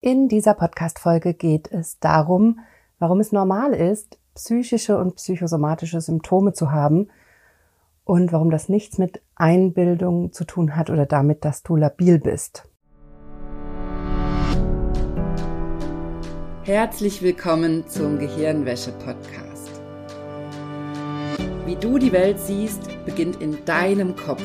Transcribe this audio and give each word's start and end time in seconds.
In 0.00 0.28
dieser 0.28 0.54
Podcast-Folge 0.54 1.34
geht 1.34 1.72
es 1.72 1.98
darum, 1.98 2.60
warum 3.00 3.18
es 3.18 3.32
normal 3.32 3.74
ist, 3.74 4.20
psychische 4.36 4.96
und 4.96 5.16
psychosomatische 5.16 6.00
Symptome 6.00 6.52
zu 6.52 6.70
haben 6.70 7.08
und 8.04 8.32
warum 8.32 8.52
das 8.52 8.68
nichts 8.68 8.98
mit 8.98 9.20
Einbildung 9.34 10.32
zu 10.32 10.44
tun 10.44 10.76
hat 10.76 10.88
oder 10.90 11.04
damit, 11.04 11.44
dass 11.44 11.64
du 11.64 11.74
labil 11.74 12.20
bist. 12.20 12.68
Herzlich 16.62 17.20
willkommen 17.20 17.88
zum 17.88 18.20
Gehirnwäsche-Podcast. 18.20 19.80
Wie 21.66 21.74
du 21.74 21.98
die 21.98 22.12
Welt 22.12 22.38
siehst, 22.38 22.88
beginnt 23.04 23.42
in 23.42 23.64
deinem 23.64 24.14
Kopf. 24.14 24.44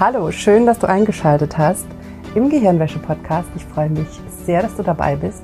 Hallo, 0.00 0.30
schön, 0.30 0.64
dass 0.64 0.78
du 0.78 0.88
eingeschaltet 0.88 1.58
hast 1.58 1.84
im 2.34 2.48
Gehirnwäsche-Podcast. 2.48 3.50
Ich 3.54 3.66
freue 3.66 3.90
mich 3.90 4.08
sehr, 4.46 4.62
dass 4.62 4.74
du 4.74 4.82
dabei 4.82 5.14
bist. 5.14 5.42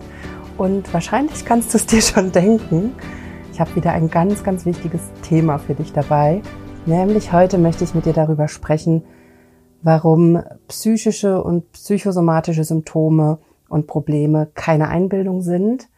Und 0.57 0.91
wahrscheinlich 0.95 1.45
kannst 1.45 1.75
du 1.75 1.77
es 1.77 1.85
dir 1.87 2.01
schon 2.01 2.33
denken. 2.33 2.95
Ich 3.53 3.61
habe 3.61 3.77
wieder 3.77 3.93
ein 3.93 4.09
ganz, 4.09 4.45
ganz 4.45 4.65
wichtiges 4.65 5.03
Thema 5.21 5.59
für 5.59 5.75
dich 5.75 5.93
dabei. 5.93 6.41
Nämlich 6.87 7.35
heute 7.35 7.59
möchte 7.59 7.85
ich 7.85 7.95
mit 7.95 8.07
dir 8.07 8.15
darüber 8.15 8.49
sprechen, 8.49 9.05
warum 9.83 10.43
psychische 10.69 11.43
und 11.43 11.71
psychosomatische 11.73 12.65
Symptome 12.65 13.37
und 13.69 13.87
Probleme 13.87 14.49
keine 14.55 14.89
Einbildung 14.89 15.43
sind 15.43 15.91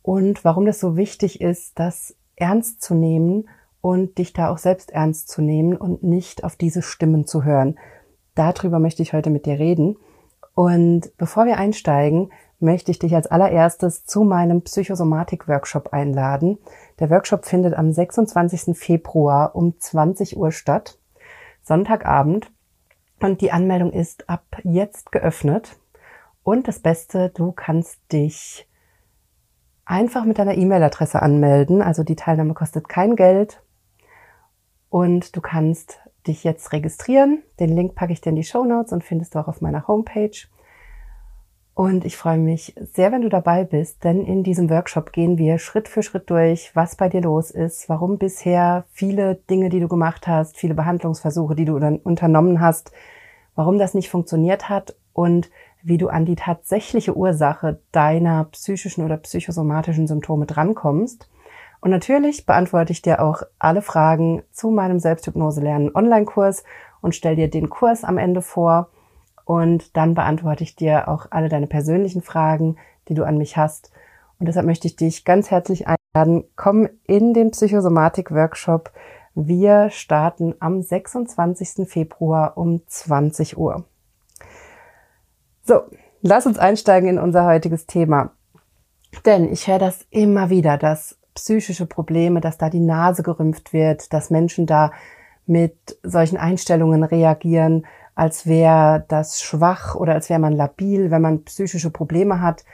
und 0.00 0.42
warum 0.42 0.64
das 0.64 0.80
so 0.80 0.96
wichtig 0.96 1.42
ist, 1.42 1.78
das 1.78 2.16
ernst 2.34 2.80
zu 2.80 2.94
nehmen 2.94 3.44
und 3.84 4.16
dich 4.16 4.32
da 4.32 4.48
auch 4.48 4.56
selbst 4.56 4.92
ernst 4.92 5.28
zu 5.28 5.42
nehmen 5.42 5.76
und 5.76 6.02
nicht 6.02 6.42
auf 6.42 6.56
diese 6.56 6.80
Stimmen 6.80 7.26
zu 7.26 7.44
hören. 7.44 7.78
Darüber 8.34 8.78
möchte 8.78 9.02
ich 9.02 9.12
heute 9.12 9.28
mit 9.28 9.44
dir 9.44 9.58
reden. 9.58 9.98
Und 10.54 11.14
bevor 11.18 11.44
wir 11.44 11.58
einsteigen, 11.58 12.32
möchte 12.60 12.90
ich 12.90 12.98
dich 12.98 13.14
als 13.14 13.26
allererstes 13.26 14.06
zu 14.06 14.24
meinem 14.24 14.62
Psychosomatik-Workshop 14.62 15.92
einladen. 15.92 16.56
Der 16.98 17.10
Workshop 17.10 17.44
findet 17.44 17.74
am 17.74 17.92
26. 17.92 18.74
Februar 18.74 19.54
um 19.54 19.78
20 19.78 20.38
Uhr 20.38 20.50
statt, 20.50 20.98
Sonntagabend. 21.62 22.50
Und 23.20 23.42
die 23.42 23.52
Anmeldung 23.52 23.92
ist 23.92 24.30
ab 24.30 24.46
jetzt 24.62 25.12
geöffnet. 25.12 25.76
Und 26.42 26.68
das 26.68 26.78
Beste, 26.78 27.32
du 27.34 27.52
kannst 27.52 28.00
dich 28.10 28.66
einfach 29.84 30.24
mit 30.24 30.38
deiner 30.38 30.56
E-Mail-Adresse 30.56 31.20
anmelden. 31.20 31.82
Also 31.82 32.02
die 32.02 32.16
Teilnahme 32.16 32.54
kostet 32.54 32.88
kein 32.88 33.14
Geld. 33.14 33.60
Und 34.94 35.34
du 35.34 35.40
kannst 35.40 35.98
dich 36.24 36.44
jetzt 36.44 36.72
registrieren. 36.72 37.42
Den 37.58 37.74
Link 37.74 37.96
packe 37.96 38.12
ich 38.12 38.20
dir 38.20 38.30
in 38.30 38.36
die 38.36 38.44
Show 38.44 38.62
Notes 38.62 38.92
und 38.92 39.02
findest 39.02 39.34
du 39.34 39.40
auch 39.40 39.48
auf 39.48 39.60
meiner 39.60 39.88
Homepage. 39.88 40.46
Und 41.74 42.04
ich 42.04 42.16
freue 42.16 42.38
mich 42.38 42.76
sehr, 42.76 43.10
wenn 43.10 43.22
du 43.22 43.28
dabei 43.28 43.64
bist, 43.64 44.04
denn 44.04 44.24
in 44.24 44.44
diesem 44.44 44.70
Workshop 44.70 45.12
gehen 45.12 45.36
wir 45.36 45.58
Schritt 45.58 45.88
für 45.88 46.04
Schritt 46.04 46.30
durch, 46.30 46.70
was 46.76 46.94
bei 46.94 47.08
dir 47.08 47.22
los 47.22 47.50
ist, 47.50 47.88
warum 47.88 48.18
bisher 48.18 48.84
viele 48.92 49.34
Dinge, 49.50 49.68
die 49.68 49.80
du 49.80 49.88
gemacht 49.88 50.28
hast, 50.28 50.58
viele 50.58 50.74
Behandlungsversuche, 50.74 51.56
die 51.56 51.64
du 51.64 51.80
dann 51.80 51.96
unternommen 51.96 52.60
hast, 52.60 52.92
warum 53.56 53.78
das 53.78 53.94
nicht 53.94 54.10
funktioniert 54.10 54.68
hat 54.68 54.94
und 55.12 55.50
wie 55.82 55.98
du 55.98 56.06
an 56.06 56.24
die 56.24 56.36
tatsächliche 56.36 57.16
Ursache 57.16 57.80
deiner 57.90 58.44
psychischen 58.44 59.04
oder 59.04 59.16
psychosomatischen 59.16 60.06
Symptome 60.06 60.46
drankommst. 60.46 61.28
Und 61.84 61.90
natürlich 61.90 62.46
beantworte 62.46 62.92
ich 62.92 63.02
dir 63.02 63.20
auch 63.20 63.42
alle 63.58 63.82
Fragen 63.82 64.42
zu 64.50 64.70
meinem 64.70 64.98
Selbsthypnose 64.98 65.60
lernen 65.60 65.94
Online-Kurs 65.94 66.64
und 67.02 67.14
stell 67.14 67.36
dir 67.36 67.50
den 67.50 67.68
Kurs 67.68 68.04
am 68.04 68.16
Ende 68.16 68.40
vor. 68.40 68.88
Und 69.44 69.94
dann 69.94 70.14
beantworte 70.14 70.64
ich 70.64 70.76
dir 70.76 71.08
auch 71.08 71.26
alle 71.28 71.50
deine 71.50 71.66
persönlichen 71.66 72.22
Fragen, 72.22 72.78
die 73.08 73.12
du 73.12 73.24
an 73.24 73.36
mich 73.36 73.58
hast. 73.58 73.92
Und 74.38 74.46
deshalb 74.46 74.64
möchte 74.64 74.86
ich 74.86 74.96
dich 74.96 75.26
ganz 75.26 75.50
herzlich 75.50 75.84
einladen. 75.86 76.44
Komm 76.56 76.88
in 77.06 77.34
den 77.34 77.50
Psychosomatik-Workshop. 77.50 78.90
Wir 79.34 79.90
starten 79.90 80.54
am 80.60 80.80
26. 80.80 81.86
Februar 81.86 82.56
um 82.56 82.80
20 82.86 83.58
Uhr. 83.58 83.84
So, 85.64 85.82
lass 86.22 86.46
uns 86.46 86.58
einsteigen 86.58 87.10
in 87.10 87.18
unser 87.18 87.44
heutiges 87.44 87.84
Thema. 87.84 88.30
Denn 89.26 89.52
ich 89.52 89.68
höre 89.68 89.78
das 89.78 90.06
immer 90.08 90.48
wieder, 90.48 90.78
dass 90.78 91.18
psychische 91.34 91.86
Probleme, 91.86 92.40
dass 92.40 92.58
da 92.58 92.70
die 92.70 92.80
Nase 92.80 93.22
gerümpft 93.22 93.72
wird, 93.72 94.12
dass 94.12 94.30
Menschen 94.30 94.66
da 94.66 94.92
mit 95.46 95.98
solchen 96.02 96.38
Einstellungen 96.38 97.04
reagieren, 97.04 97.86
als 98.14 98.46
wäre 98.46 99.04
das 99.08 99.42
schwach 99.42 99.94
oder 99.94 100.14
als 100.14 100.30
wäre 100.30 100.40
man 100.40 100.52
labil, 100.52 101.10
wenn 101.10 101.22
man 101.22 101.44
psychische 101.44 101.90
Probleme 101.90 102.40
hat. 102.40 102.64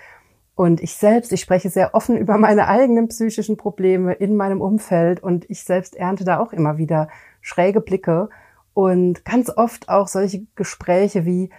Und 0.54 0.82
ich 0.82 0.94
selbst, 0.94 1.32
ich 1.32 1.40
spreche 1.40 1.70
sehr 1.70 1.94
offen 1.94 2.16
über 2.18 2.36
meine 2.38 2.68
eigenen 2.68 3.08
psychischen 3.08 3.56
Probleme 3.56 4.12
in 4.12 4.36
meinem 4.36 4.60
Umfeld 4.60 5.22
und 5.22 5.48
ich 5.48 5.64
selbst 5.64 5.96
ernte 5.96 6.24
da 6.24 6.38
auch 6.38 6.52
immer 6.52 6.76
wieder 6.76 7.08
schräge 7.40 7.80
Blicke 7.80 8.28
und 8.74 9.24
ganz 9.24 9.50
oft 9.50 9.88
auch 9.88 10.06
solche 10.06 10.46
Gespräche 10.54 11.24
wie, 11.24 11.50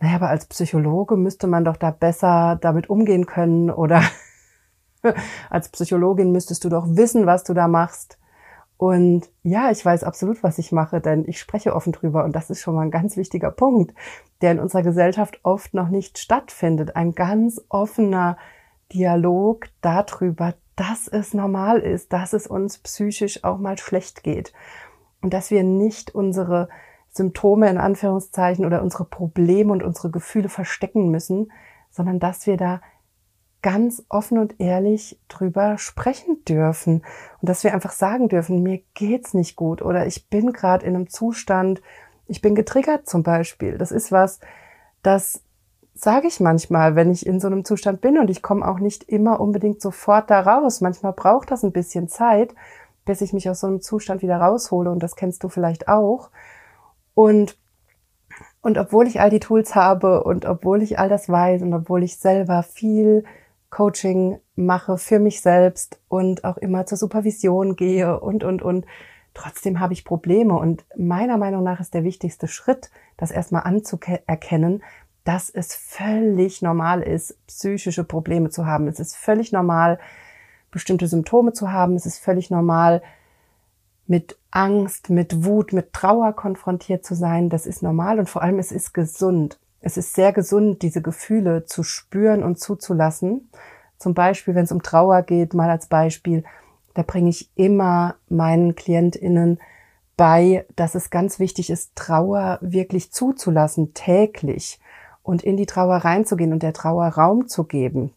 naja, 0.00 0.16
aber 0.16 0.28
als 0.28 0.46
Psychologe 0.46 1.16
müsste 1.16 1.46
man 1.46 1.64
doch 1.64 1.76
da 1.76 1.90
besser 1.90 2.56
damit 2.60 2.88
umgehen 2.88 3.26
können 3.26 3.70
oder 3.70 4.02
als 5.50 5.68
Psychologin 5.68 6.32
müsstest 6.32 6.64
du 6.64 6.68
doch 6.68 6.86
wissen, 6.88 7.26
was 7.26 7.44
du 7.44 7.54
da 7.54 7.68
machst. 7.68 8.18
Und 8.78 9.30
ja, 9.42 9.70
ich 9.70 9.84
weiß 9.84 10.04
absolut, 10.04 10.42
was 10.42 10.58
ich 10.58 10.70
mache, 10.70 11.00
denn 11.00 11.24
ich 11.26 11.40
spreche 11.40 11.74
offen 11.74 11.92
drüber 11.92 12.24
und 12.24 12.36
das 12.36 12.50
ist 12.50 12.60
schon 12.60 12.74
mal 12.74 12.82
ein 12.82 12.90
ganz 12.90 13.16
wichtiger 13.16 13.50
Punkt, 13.50 13.94
der 14.42 14.52
in 14.52 14.60
unserer 14.60 14.82
Gesellschaft 14.82 15.40
oft 15.44 15.72
noch 15.72 15.88
nicht 15.88 16.18
stattfindet. 16.18 16.94
Ein 16.94 17.14
ganz 17.14 17.64
offener 17.70 18.36
Dialog 18.92 19.68
darüber, 19.80 20.54
dass 20.76 21.08
es 21.08 21.32
normal 21.32 21.78
ist, 21.78 22.12
dass 22.12 22.34
es 22.34 22.46
uns 22.46 22.78
psychisch 22.78 23.44
auch 23.44 23.58
mal 23.58 23.78
schlecht 23.78 24.22
geht 24.22 24.52
und 25.22 25.32
dass 25.32 25.50
wir 25.50 25.64
nicht 25.64 26.14
unsere 26.14 26.68
Symptome 27.08 27.70
in 27.70 27.78
Anführungszeichen 27.78 28.66
oder 28.66 28.82
unsere 28.82 29.06
Probleme 29.06 29.72
und 29.72 29.82
unsere 29.82 30.10
Gefühle 30.10 30.50
verstecken 30.50 31.10
müssen, 31.10 31.50
sondern 31.90 32.20
dass 32.20 32.46
wir 32.46 32.58
da 32.58 32.82
ganz 33.66 34.04
offen 34.08 34.38
und 34.38 34.60
ehrlich 34.60 35.18
drüber 35.26 35.76
sprechen 35.76 36.44
dürfen 36.44 37.02
und 37.40 37.48
dass 37.48 37.64
wir 37.64 37.74
einfach 37.74 37.90
sagen 37.90 38.28
dürfen, 38.28 38.62
mir 38.62 38.80
geht's 38.94 39.34
nicht 39.34 39.56
gut 39.56 39.82
oder 39.82 40.06
ich 40.06 40.28
bin 40.30 40.52
gerade 40.52 40.86
in 40.86 40.94
einem 40.94 41.10
Zustand, 41.10 41.82
ich 42.28 42.40
bin 42.40 42.54
getriggert 42.54 43.08
zum 43.08 43.24
Beispiel. 43.24 43.76
Das 43.76 43.90
ist 43.90 44.12
was, 44.12 44.38
das 45.02 45.42
sage 45.94 46.28
ich 46.28 46.38
manchmal, 46.38 46.94
wenn 46.94 47.10
ich 47.10 47.26
in 47.26 47.40
so 47.40 47.48
einem 47.48 47.64
Zustand 47.64 48.00
bin 48.00 48.18
und 48.18 48.30
ich 48.30 48.40
komme 48.40 48.64
auch 48.68 48.78
nicht 48.78 49.02
immer 49.02 49.40
unbedingt 49.40 49.82
sofort 49.82 50.30
da 50.30 50.42
raus. 50.42 50.80
Manchmal 50.80 51.14
braucht 51.14 51.50
das 51.50 51.64
ein 51.64 51.72
bisschen 51.72 52.06
Zeit, 52.06 52.54
bis 53.04 53.20
ich 53.20 53.32
mich 53.32 53.50
aus 53.50 53.58
so 53.58 53.66
einem 53.66 53.80
Zustand 53.80 54.22
wieder 54.22 54.36
raushole 54.36 54.92
und 54.92 55.02
das 55.02 55.16
kennst 55.16 55.42
du 55.42 55.48
vielleicht 55.48 55.88
auch. 55.88 56.30
Und 57.14 57.58
und 58.62 58.78
obwohl 58.78 59.08
ich 59.08 59.20
all 59.20 59.30
die 59.30 59.40
Tools 59.40 59.74
habe 59.74 60.22
und 60.22 60.46
obwohl 60.46 60.84
ich 60.84 61.00
all 61.00 61.08
das 61.08 61.28
weiß 61.28 61.62
und 61.62 61.74
obwohl 61.74 62.04
ich 62.04 62.18
selber 62.18 62.62
viel 62.62 63.24
Coaching 63.70 64.38
mache 64.54 64.98
für 64.98 65.18
mich 65.18 65.40
selbst 65.40 66.00
und 66.08 66.44
auch 66.44 66.56
immer 66.56 66.86
zur 66.86 66.98
Supervision 66.98 67.76
gehe 67.76 68.20
und, 68.20 68.44
und, 68.44 68.62
und. 68.62 68.86
Trotzdem 69.34 69.80
habe 69.80 69.92
ich 69.92 70.04
Probleme 70.04 70.54
und 70.54 70.86
meiner 70.96 71.36
Meinung 71.36 71.62
nach 71.62 71.78
ist 71.80 71.92
der 71.92 72.04
wichtigste 72.04 72.48
Schritt, 72.48 72.90
das 73.18 73.30
erstmal 73.30 73.64
anzuerkennen, 73.64 74.82
dass 75.24 75.50
es 75.50 75.74
völlig 75.74 76.62
normal 76.62 77.02
ist, 77.02 77.36
psychische 77.46 78.04
Probleme 78.04 78.48
zu 78.48 78.64
haben. 78.64 78.88
Es 78.88 78.98
ist 78.98 79.16
völlig 79.16 79.52
normal, 79.52 79.98
bestimmte 80.70 81.06
Symptome 81.06 81.52
zu 81.52 81.70
haben. 81.70 81.96
Es 81.96 82.06
ist 82.06 82.18
völlig 82.18 82.50
normal, 82.50 83.02
mit 84.06 84.38
Angst, 84.50 85.10
mit 85.10 85.44
Wut, 85.44 85.72
mit 85.72 85.92
Trauer 85.92 86.32
konfrontiert 86.32 87.04
zu 87.04 87.14
sein. 87.14 87.48
Das 87.48 87.66
ist 87.66 87.82
normal 87.82 88.18
und 88.18 88.28
vor 88.28 88.42
allem 88.42 88.58
es 88.58 88.72
ist 88.72 88.94
gesund. 88.94 89.58
Es 89.86 89.96
ist 89.96 90.14
sehr 90.14 90.32
gesund, 90.32 90.82
diese 90.82 91.00
Gefühle 91.00 91.64
zu 91.64 91.84
spüren 91.84 92.42
und 92.42 92.58
zuzulassen. 92.58 93.48
Zum 93.98 94.14
Beispiel, 94.14 94.56
wenn 94.56 94.64
es 94.64 94.72
um 94.72 94.82
Trauer 94.82 95.22
geht, 95.22 95.54
mal 95.54 95.70
als 95.70 95.86
Beispiel, 95.86 96.42
da 96.94 97.02
bringe 97.02 97.30
ich 97.30 97.50
immer 97.54 98.16
meinen 98.28 98.74
KlientInnen 98.74 99.60
bei, 100.16 100.66
dass 100.74 100.96
es 100.96 101.10
ganz 101.10 101.38
wichtig 101.38 101.70
ist, 101.70 101.94
Trauer 101.94 102.58
wirklich 102.62 103.12
zuzulassen, 103.12 103.94
täglich. 103.94 104.80
und 105.22 105.44
in 105.44 105.56
die 105.56 105.66
Trauer 105.66 105.98
reinzugehen 105.98 106.52
und 106.52 106.64
der 106.64 106.72
Trauer 106.72 107.06
Raum 107.06 107.46
zu 107.46 107.62
geben 107.62 108.12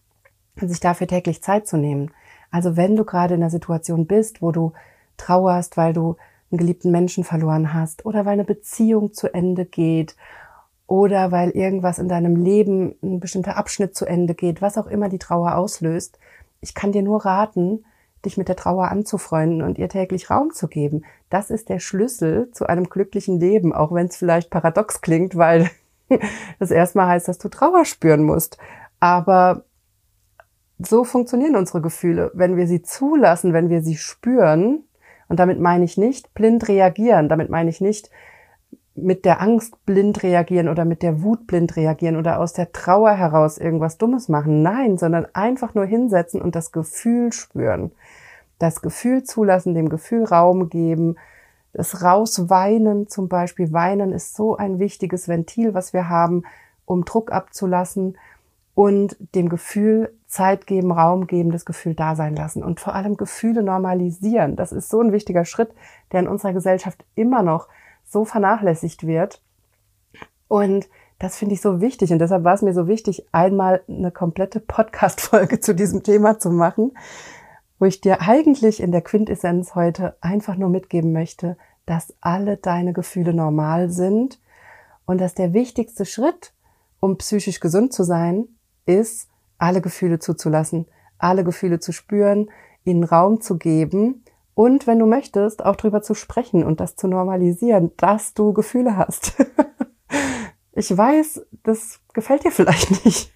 und 0.59 0.69
sich 0.69 0.79
dafür 0.79 1.05
täglich 1.05 1.43
Zeit 1.43 1.67
zu 1.67 1.77
nehmen. 1.77 2.09
Also 2.49 2.77
wenn 2.77 2.95
du 2.95 3.05
gerade 3.05 3.35
in 3.35 3.41
einer 3.41 3.51
Situation 3.51 4.07
bist, 4.07 4.41
wo 4.41 4.51
du 4.51 4.73
trauerst, 5.17 5.77
weil 5.77 5.93
du 5.93 6.17
einen 6.49 6.57
geliebten 6.57 6.89
Menschen 6.89 7.23
verloren 7.23 7.75
hast 7.75 8.07
oder 8.07 8.25
weil 8.25 8.33
eine 8.33 8.43
Beziehung 8.43 9.13
zu 9.13 9.31
Ende 9.31 9.65
geht 9.65 10.15
oder 10.89 11.31
weil 11.31 11.51
irgendwas 11.51 11.99
in 11.99 12.09
deinem 12.09 12.35
Leben, 12.35 12.95
ein 13.03 13.19
bestimmter 13.19 13.57
Abschnitt 13.57 13.95
zu 13.95 14.07
Ende 14.07 14.33
geht, 14.33 14.59
was 14.59 14.75
auch 14.75 14.87
immer 14.87 15.07
die 15.07 15.19
Trauer 15.19 15.55
auslöst, 15.55 16.17
ich 16.61 16.73
kann 16.73 16.91
dir 16.91 17.03
nur 17.03 17.25
raten, 17.25 17.85
dich 18.25 18.37
mit 18.37 18.47
der 18.47 18.55
Trauer 18.55 18.89
anzufreunden 18.89 19.61
und 19.61 19.77
ihr 19.77 19.87
täglich 19.87 20.31
Raum 20.31 20.51
zu 20.51 20.67
geben. 20.67 21.03
Das 21.29 21.51
ist 21.51 21.69
der 21.69 21.77
Schlüssel 21.77 22.49
zu 22.53 22.65
einem 22.65 22.89
glücklichen 22.89 23.39
Leben, 23.39 23.71
auch 23.71 23.93
wenn 23.93 24.07
es 24.07 24.17
vielleicht 24.17 24.49
paradox 24.49 25.01
klingt, 25.01 25.35
weil 25.35 25.69
das 26.59 26.71
erstmal 26.71 27.05
heißt, 27.05 27.27
dass 27.27 27.37
du 27.37 27.49
Trauer 27.49 27.85
spüren 27.85 28.23
musst. 28.23 28.57
Aber 28.99 29.63
so 30.79 31.03
funktionieren 31.03 31.55
unsere 31.55 31.81
Gefühle. 31.81 32.31
Wenn 32.33 32.57
wir 32.57 32.65
sie 32.65 32.81
zulassen, 32.81 33.53
wenn 33.53 33.69
wir 33.69 33.83
sie 33.83 33.95
spüren, 33.95 34.85
und 35.27 35.39
damit 35.39 35.59
meine 35.59 35.85
ich 35.85 35.97
nicht 35.97 36.33
blind 36.33 36.67
reagieren, 36.67 37.29
damit 37.29 37.51
meine 37.51 37.69
ich 37.69 37.79
nicht 37.79 38.09
mit 39.03 39.25
der 39.25 39.41
Angst 39.41 39.85
blind 39.85 40.23
reagieren 40.23 40.69
oder 40.69 40.85
mit 40.85 41.01
der 41.03 41.21
Wut 41.21 41.47
blind 41.47 41.75
reagieren 41.75 42.15
oder 42.15 42.39
aus 42.39 42.53
der 42.53 42.71
Trauer 42.71 43.11
heraus 43.11 43.57
irgendwas 43.57 43.97
Dummes 43.97 44.29
machen. 44.29 44.61
Nein, 44.61 44.97
sondern 44.97 45.27
einfach 45.33 45.75
nur 45.75 45.85
hinsetzen 45.85 46.41
und 46.41 46.55
das 46.55 46.71
Gefühl 46.71 47.31
spüren. 47.31 47.91
Das 48.57 48.81
Gefühl 48.81 49.23
zulassen, 49.23 49.73
dem 49.73 49.89
Gefühl 49.89 50.25
Raum 50.25 50.69
geben, 50.69 51.15
das 51.73 52.03
Rausweinen 52.03 53.07
zum 53.07 53.29
Beispiel. 53.29 53.71
Weinen 53.71 54.11
ist 54.11 54.35
so 54.35 54.57
ein 54.57 54.79
wichtiges 54.79 55.27
Ventil, 55.27 55.73
was 55.73 55.93
wir 55.93 56.09
haben, 56.09 56.43
um 56.85 57.05
Druck 57.05 57.31
abzulassen 57.31 58.17
und 58.73 59.17
dem 59.35 59.49
Gefühl 59.49 60.13
Zeit 60.27 60.65
geben, 60.65 60.91
Raum 60.91 61.27
geben, 61.27 61.51
das 61.51 61.65
Gefühl 61.65 61.95
da 61.95 62.15
sein 62.15 62.35
lassen 62.35 62.63
und 62.63 62.79
vor 62.79 62.95
allem 62.95 63.17
Gefühle 63.17 63.61
normalisieren. 63.61 64.55
Das 64.55 64.71
ist 64.71 64.89
so 64.89 65.01
ein 65.01 65.11
wichtiger 65.11 65.43
Schritt, 65.43 65.71
der 66.11 66.21
in 66.21 66.27
unserer 66.27 66.53
Gesellschaft 66.53 67.03
immer 67.15 67.43
noch 67.43 67.67
so 68.09 68.25
vernachlässigt 68.25 69.05
wird. 69.05 69.41
Und 70.47 70.89
das 71.19 71.37
finde 71.37 71.53
ich 71.53 71.61
so 71.61 71.81
wichtig 71.81 72.11
und 72.11 72.19
deshalb 72.19 72.43
war 72.43 72.53
es 72.53 72.61
mir 72.61 72.73
so 72.73 72.87
wichtig, 72.87 73.27
einmal 73.31 73.81
eine 73.87 74.11
komplette 74.11 74.59
Podcast-Folge 74.59 75.59
zu 75.59 75.75
diesem 75.75 76.01
Thema 76.01 76.39
zu 76.39 76.49
machen, 76.49 76.93
wo 77.77 77.85
ich 77.85 78.01
dir 78.01 78.21
eigentlich 78.21 78.81
in 78.81 78.91
der 78.91 79.01
Quintessenz 79.01 79.75
heute 79.75 80.15
einfach 80.21 80.55
nur 80.55 80.69
mitgeben 80.69 81.11
möchte, 81.11 81.57
dass 81.85 82.13
alle 82.21 82.57
deine 82.57 82.93
Gefühle 82.93 83.33
normal 83.33 83.89
sind 83.89 84.39
und 85.05 85.19
dass 85.19 85.33
der 85.33 85.53
wichtigste 85.53 86.05
Schritt, 86.05 86.53
um 86.99 87.17
psychisch 87.17 87.59
gesund 87.59 87.93
zu 87.93 88.03
sein, 88.03 88.47
ist, 88.85 89.27
alle 89.57 89.81
Gefühle 89.81 90.19
zuzulassen, 90.19 90.85
alle 91.17 91.43
Gefühle 91.43 91.79
zu 91.79 91.91
spüren, 91.91 92.49
ihnen 92.85 93.03
Raum 93.03 93.41
zu 93.41 93.57
geben 93.57 94.23
und 94.59 94.87
wenn 94.87 94.99
du 94.99 95.05
möchtest, 95.05 95.63
auch 95.63 95.77
drüber 95.77 96.01
zu 96.01 96.13
sprechen 96.13 96.65
und 96.65 96.81
das 96.81 96.97
zu 96.97 97.07
normalisieren, 97.07 97.93
dass 97.95 98.33
du 98.33 98.51
Gefühle 98.51 98.97
hast. 98.97 99.37
ich 100.73 100.97
weiß, 100.97 101.45
das 101.63 102.01
gefällt 102.11 102.43
dir 102.43 102.51
vielleicht 102.51 103.05
nicht. 103.05 103.31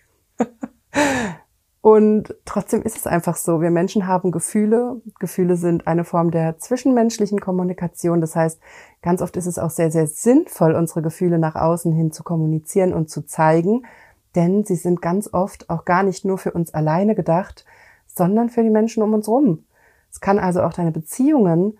Und 1.79 2.35
trotzdem 2.43 2.81
ist 2.81 2.97
es 2.97 3.07
einfach 3.07 3.37
so. 3.37 3.61
Wir 3.61 3.71
Menschen 3.71 4.05
haben 4.05 4.31
Gefühle. 4.31 5.01
Gefühle 5.17 5.55
sind 5.55 5.87
eine 5.87 6.03
Form 6.03 6.29
der 6.29 6.57
zwischenmenschlichen 6.57 7.39
Kommunikation. 7.39 8.19
Das 8.19 8.35
heißt, 8.35 8.59
ganz 9.01 9.21
oft 9.21 9.37
ist 9.37 9.45
es 9.45 9.57
auch 9.57 9.69
sehr, 9.69 9.91
sehr 9.91 10.07
sinnvoll, 10.07 10.75
unsere 10.75 11.01
Gefühle 11.01 11.39
nach 11.39 11.55
außen 11.55 11.93
hin 11.93 12.11
zu 12.11 12.23
kommunizieren 12.23 12.93
und 12.93 13.09
zu 13.09 13.25
zeigen, 13.25 13.85
denn 14.35 14.65
sie 14.65 14.75
sind 14.75 15.01
ganz 15.01 15.29
oft 15.31 15.69
auch 15.69 15.85
gar 15.85 16.03
nicht 16.03 16.25
nur 16.25 16.37
für 16.37 16.51
uns 16.51 16.73
alleine 16.73 17.15
gedacht, 17.15 17.63
sondern 18.07 18.49
für 18.49 18.63
die 18.63 18.69
Menschen 18.69 19.03
um 19.03 19.13
uns 19.13 19.29
rum. 19.29 19.63
Es 20.13 20.21
kann 20.21 20.39
also 20.39 20.61
auch 20.61 20.73
deine 20.73 20.91
Beziehungen 20.91 21.77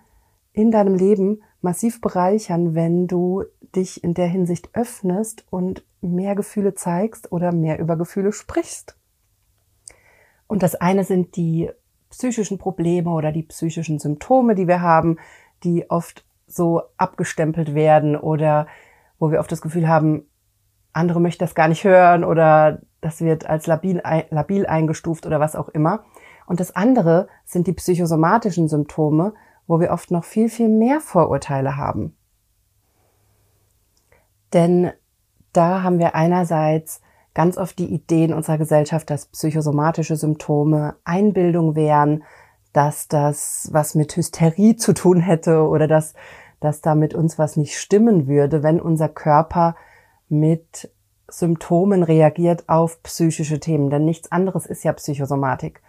in 0.53 0.71
deinem 0.71 0.95
Leben 0.95 1.44
massiv 1.62 2.01
bereichern, 2.01 2.75
wenn 2.75 3.07
du 3.07 3.44
dich 3.75 4.03
in 4.03 4.13
der 4.13 4.27
Hinsicht 4.27 4.69
öffnest 4.74 5.45
und 5.50 5.85
mehr 6.01 6.35
Gefühle 6.35 6.74
zeigst 6.74 7.31
oder 7.31 7.51
mehr 7.51 7.80
über 7.80 7.95
Gefühle 7.95 8.33
sprichst. 8.33 8.97
Und 10.47 10.63
das 10.63 10.75
eine 10.75 11.03
sind 11.03 11.35
die 11.35 11.71
psychischen 12.09 12.57
Probleme 12.57 13.12
oder 13.12 13.31
die 13.31 13.44
psychischen 13.44 14.00
Symptome, 14.00 14.56
die 14.56 14.68
wir 14.68 14.81
haben, 14.81 15.18
die 15.63 15.89
oft 15.89 16.25
so 16.47 16.81
abgestempelt 16.97 17.74
werden 17.74 18.15
oder 18.15 18.68
wo 19.18 19.31
wir 19.31 19.39
oft 19.39 19.51
das 19.51 19.62
Gefühl 19.62 19.88
haben, 19.88 20.27
andere 20.91 21.21
möchten 21.21 21.44
das 21.44 21.56
gar 21.56 21.68
nicht 21.68 21.83
hören 21.83 22.24
oder 22.24 22.81
das 23.01 23.21
wird 23.21 23.47
als 23.47 23.68
labil, 23.68 24.01
labil 24.30 24.65
eingestuft 24.65 25.25
oder 25.25 25.39
was 25.39 25.56
auch 25.56 25.69
immer. 25.69 26.03
Und 26.45 26.60
das 26.60 26.75
andere 26.75 27.28
sind 27.45 27.68
die 27.68 27.74
psychosomatischen 27.74 28.68
Symptome, 28.68 29.34
wo 29.68 29.80
wir 29.80 29.92
oft 29.92 30.12
noch 30.12 30.24
viel, 30.24 30.50
viel 30.50 30.69
mehr 30.69 31.00
Vorurteile 31.00 31.78
haben. 31.78 32.16
Denn 34.54 34.92
da 35.51 35.84
haben 35.84 36.00
wir 36.00 36.16
einerseits 36.16 37.01
ganz 37.34 37.57
oft 37.57 37.80
die 37.80 37.92
Idee 37.92 38.25
in 38.25 38.34
unserer 38.34 38.57
Gesellschaft, 38.57 39.10
dass 39.10 39.28
psychosomatische 39.28 40.16
Symptome 40.16 40.95
Einbildung 41.04 41.75
wären, 41.75 42.24
dass 42.74 43.07
das 43.07 43.69
was 43.72 43.95
mit 43.95 44.16
Hysterie 44.16 44.75
zu 44.75 44.94
tun 44.94 45.19
hätte 45.19 45.68
oder 45.68 45.88
dass, 45.88 46.13
dass 46.60 46.81
da 46.81 46.95
mit 46.95 47.13
uns 47.13 47.40
was 47.40 47.56
nicht 47.56 47.78
stimmen 47.78 48.28
würde, 48.28 48.63
wenn 48.63 48.81
unser 48.81 49.10
Körper 49.10 49.75
mit 50.30 50.92
Symptomen 51.28 52.04
reagiert 52.04 52.68
auf 52.68 53.01
psychische 53.04 53.60
Themen, 53.60 53.90
denn 53.90 54.06
nichts 54.06 54.31
anderes 54.31 54.66
ist 54.66 54.84
ja 54.84 54.94
Psychosomatik. 54.94 55.81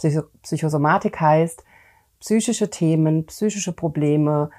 Psycho 0.00 0.22
Psychosomatik 0.42 1.20
heißt, 1.20 1.62
psychische 2.20 2.70
Themen, 2.70 3.26
psychische 3.26 3.72
Probleme, 3.72 4.50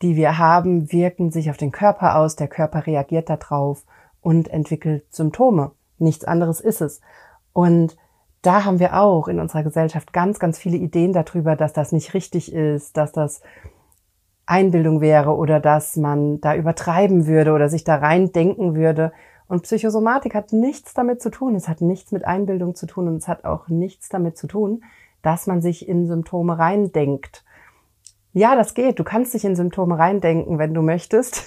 die 0.00 0.14
wir 0.14 0.38
haben, 0.38 0.92
wirken 0.92 1.32
sich 1.32 1.50
auf 1.50 1.56
den 1.56 1.72
Körper 1.72 2.16
aus, 2.16 2.36
der 2.36 2.46
Körper 2.46 2.86
reagiert 2.86 3.28
darauf 3.28 3.84
und 4.20 4.48
entwickelt 4.48 5.04
Symptome. 5.10 5.72
Nichts 5.98 6.24
anderes 6.24 6.60
ist 6.60 6.80
es. 6.80 7.00
Und 7.52 7.96
da 8.42 8.64
haben 8.64 8.78
wir 8.78 8.98
auch 8.98 9.26
in 9.26 9.40
unserer 9.40 9.64
Gesellschaft 9.64 10.12
ganz, 10.12 10.38
ganz 10.38 10.56
viele 10.56 10.76
Ideen 10.76 11.12
darüber, 11.12 11.56
dass 11.56 11.72
das 11.72 11.90
nicht 11.90 12.14
richtig 12.14 12.52
ist, 12.52 12.96
dass 12.96 13.10
das 13.10 13.42
Einbildung 14.46 15.00
wäre 15.00 15.36
oder 15.36 15.58
dass 15.58 15.96
man 15.96 16.40
da 16.40 16.54
übertreiben 16.54 17.26
würde 17.26 17.52
oder 17.52 17.68
sich 17.68 17.82
da 17.82 17.96
rein 17.96 18.32
denken 18.32 18.76
würde. 18.76 19.12
Und 19.50 19.64
Psychosomatik 19.64 20.36
hat 20.36 20.52
nichts 20.52 20.94
damit 20.94 21.20
zu 21.20 21.28
tun. 21.28 21.56
Es 21.56 21.66
hat 21.66 21.80
nichts 21.80 22.12
mit 22.12 22.24
Einbildung 22.24 22.76
zu 22.76 22.86
tun 22.86 23.08
und 23.08 23.16
es 23.16 23.26
hat 23.26 23.44
auch 23.44 23.66
nichts 23.66 24.08
damit 24.08 24.38
zu 24.38 24.46
tun, 24.46 24.84
dass 25.22 25.48
man 25.48 25.60
sich 25.60 25.88
in 25.88 26.06
Symptome 26.06 26.56
reindenkt. 26.56 27.44
Ja, 28.32 28.54
das 28.54 28.74
geht. 28.74 29.00
Du 29.00 29.02
kannst 29.02 29.34
dich 29.34 29.44
in 29.44 29.56
Symptome 29.56 29.98
reindenken, 29.98 30.58
wenn 30.58 30.72
du 30.72 30.82
möchtest. 30.82 31.44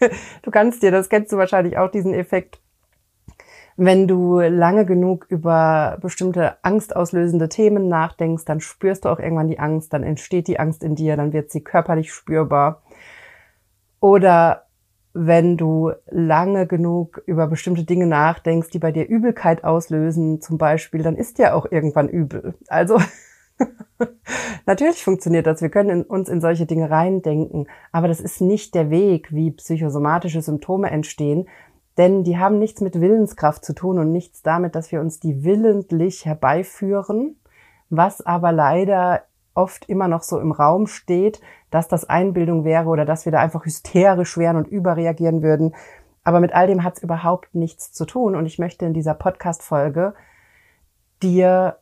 Du 0.42 0.50
kannst 0.50 0.82
dir, 0.82 0.90
das 0.90 1.08
kennst 1.08 1.32
du 1.32 1.36
wahrscheinlich 1.36 1.78
auch, 1.78 1.88
diesen 1.88 2.12
Effekt, 2.12 2.60
wenn 3.76 4.08
du 4.08 4.40
lange 4.40 4.84
genug 4.84 5.24
über 5.30 5.98
bestimmte 6.02 6.62
angstauslösende 6.62 7.48
Themen 7.48 7.88
nachdenkst, 7.88 8.44
dann 8.44 8.60
spürst 8.60 9.04
du 9.04 9.08
auch 9.08 9.20
irgendwann 9.20 9.48
die 9.48 9.60
Angst, 9.60 9.92
dann 9.92 10.02
entsteht 10.02 10.48
die 10.48 10.58
Angst 10.58 10.82
in 10.82 10.96
dir, 10.96 11.16
dann 11.16 11.32
wird 11.32 11.52
sie 11.52 11.62
körperlich 11.62 12.12
spürbar. 12.12 12.82
Oder 14.00 14.64
wenn 15.14 15.56
du 15.56 15.92
lange 16.10 16.66
genug 16.66 17.22
über 17.26 17.46
bestimmte 17.46 17.84
Dinge 17.84 18.06
nachdenkst, 18.06 18.70
die 18.70 18.80
bei 18.80 18.90
dir 18.90 19.06
Übelkeit 19.06 19.62
auslösen, 19.62 20.40
zum 20.40 20.58
Beispiel, 20.58 21.02
dann 21.02 21.16
ist 21.16 21.38
dir 21.38 21.54
auch 21.54 21.70
irgendwann 21.70 22.08
übel. 22.08 22.54
Also 22.66 22.98
natürlich 24.66 25.04
funktioniert 25.04 25.46
das. 25.46 25.62
Wir 25.62 25.70
können 25.70 25.90
in 25.90 26.02
uns 26.02 26.28
in 26.28 26.40
solche 26.40 26.66
Dinge 26.66 26.90
reindenken, 26.90 27.68
aber 27.92 28.08
das 28.08 28.20
ist 28.20 28.40
nicht 28.40 28.74
der 28.74 28.90
Weg, 28.90 29.32
wie 29.32 29.52
psychosomatische 29.52 30.42
Symptome 30.42 30.90
entstehen, 30.90 31.48
denn 31.96 32.24
die 32.24 32.38
haben 32.38 32.58
nichts 32.58 32.80
mit 32.80 33.00
Willenskraft 33.00 33.64
zu 33.64 33.72
tun 33.72 34.00
und 34.00 34.10
nichts 34.10 34.42
damit, 34.42 34.74
dass 34.74 34.90
wir 34.90 35.00
uns 35.00 35.20
die 35.20 35.44
willentlich 35.44 36.26
herbeiführen, 36.26 37.36
was 37.88 38.20
aber 38.20 38.50
leider 38.50 39.22
oft 39.54 39.88
immer 39.88 40.08
noch 40.08 40.22
so 40.22 40.40
im 40.40 40.50
Raum 40.50 40.88
steht, 40.88 41.40
dass 41.74 41.88
das 41.88 42.08
Einbildung 42.08 42.64
wäre 42.64 42.86
oder 42.86 43.04
dass 43.04 43.24
wir 43.24 43.32
da 43.32 43.40
einfach 43.40 43.64
hysterisch 43.64 44.38
wären 44.38 44.56
und 44.56 44.68
überreagieren 44.68 45.42
würden. 45.42 45.74
Aber 46.22 46.38
mit 46.38 46.54
all 46.54 46.68
dem 46.68 46.84
hat 46.84 46.96
es 46.96 47.02
überhaupt 47.02 47.52
nichts 47.54 47.92
zu 47.92 48.04
tun. 48.04 48.36
Und 48.36 48.46
ich 48.46 48.60
möchte 48.60 48.86
in 48.86 48.94
dieser 48.94 49.14
Podcast-Folge 49.14 50.14
dir 51.20 51.78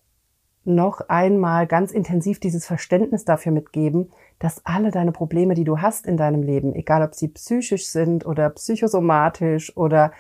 noch 0.65 1.03
einmal 1.09 1.67
ganz 1.67 1.93
intensiv 1.93 2.41
dieses 2.41 2.67
Verständnis 2.67 3.27
dafür 3.27 3.53
mitgeben, 3.53 4.11
dass 4.39 4.65
alle 4.65 4.91
deine 4.91 5.13
Probleme, 5.13 5.55
die 5.55 5.65
du 5.65 5.83
hast 5.83 6.07
in 6.07 6.17
deinem 6.17 6.43
Leben, 6.43 6.75
egal 6.75 7.03
ob 7.03 7.15
sie 7.15 7.29
psychisch 7.29 7.87
sind 7.87 8.25
oder 8.25 8.49
psychosomatisch 8.49 9.77
oder 9.77 10.13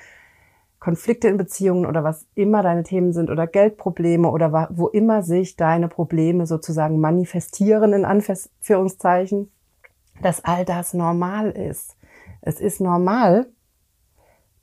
Konflikte 0.80 1.28
in 1.28 1.36
Beziehungen 1.36 1.86
oder 1.86 2.04
was 2.04 2.26
immer 2.34 2.62
deine 2.62 2.82
Themen 2.82 3.12
sind 3.12 3.30
oder 3.30 3.46
Geldprobleme 3.46 4.28
oder 4.28 4.68
wo 4.72 4.88
immer 4.88 5.22
sich 5.22 5.56
deine 5.56 5.88
Probleme 5.88 6.44
sozusagen 6.44 7.00
manifestieren 7.00 7.92
in 7.92 8.04
Anführungszeichen, 8.04 9.50
dass 10.22 10.44
all 10.44 10.64
das 10.64 10.94
normal 10.94 11.50
ist. 11.50 11.96
Es 12.40 12.60
ist 12.60 12.80
normal, 12.80 13.46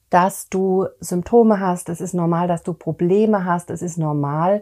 dass 0.10 0.50
du 0.50 0.88
Symptome 1.00 1.60
hast, 1.60 1.89
es 1.89 2.01
ist 2.01 2.13
normal, 2.13 2.48
dass 2.48 2.63
du 2.63 2.74
Probleme 2.74 3.46
hast, 3.46 3.70
es 3.70 3.82
ist 3.82 3.98
normal, 3.98 4.62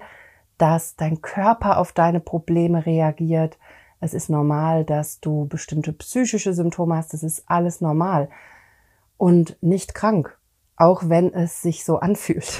dass 0.57 0.95
dein 0.95 1.21
Körper 1.21 1.77
auf 1.77 1.93
deine 1.93 2.19
Probleme 2.19 2.85
reagiert, 2.85 3.57
es 3.99 4.13
ist 4.13 4.29
normal, 4.29 4.83
dass 4.83 5.19
du 5.19 5.47
bestimmte 5.47 5.93
psychische 5.93 6.53
Symptome 6.53 6.97
hast, 6.97 7.13
es 7.13 7.23
ist 7.23 7.43
alles 7.47 7.81
normal 7.81 8.29
und 9.17 9.57
nicht 9.61 9.95
krank, 9.95 10.37
auch 10.75 11.03
wenn 11.07 11.33
es 11.33 11.61
sich 11.61 11.85
so 11.85 11.97
anfühlt. 11.99 12.59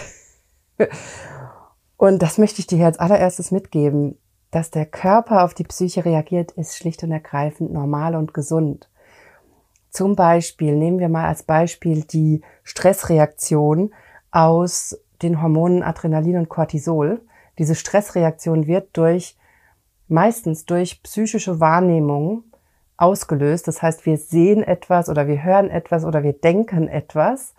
und 1.98 2.22
das 2.22 2.38
möchte 2.38 2.60
ich 2.60 2.68
dir 2.68 2.86
als 2.86 3.00
allererstes 3.00 3.52
mitgeben, 3.52 4.18
dass 4.52 4.72
der 4.72 4.86
Körper 4.86 5.44
auf 5.44 5.54
die 5.54 5.64
Psyche 5.64 6.06
reagiert, 6.06 6.52
ist 6.54 6.78
schlicht 6.78 7.04
und 7.04 7.12
ergreifend 7.12 7.72
normal 7.72 8.16
und 8.16 8.34
gesund. 8.34 8.90
Zum 9.90 10.16
Beispiel 10.16 10.76
nehmen 10.76 11.00
wir 11.00 11.10
mal 11.10 11.26
als 11.26 11.44
Beispiel 11.44 12.04
die 12.04 12.42
Stressreaktion 12.64 13.94
aus 14.32 15.00
den 15.22 15.42
Hormonen 15.42 15.84
Adrenalin 15.84 16.38
und 16.38 16.50
Cortisol. 16.50 17.22
Diese 17.58 17.76
Stressreaktion 17.76 18.68
wird 18.68 18.96
durch 18.96 19.36
meistens 20.08 20.66
durch 20.66 21.02
psychische 21.04 21.60
Wahrnehmung 21.60 22.44
ausgelöst. 22.98 23.68
Das 23.68 23.82
heißt, 23.82 24.06
wir 24.06 24.18
sehen 24.18 24.64
etwas 24.64 25.10
oder 25.10 25.28
wir 25.28 25.44
hören 25.44 25.70
etwas 25.70 26.06
oder 26.06 26.24
wir 26.24 26.34
denken 26.34 26.88
etwas 26.88 27.54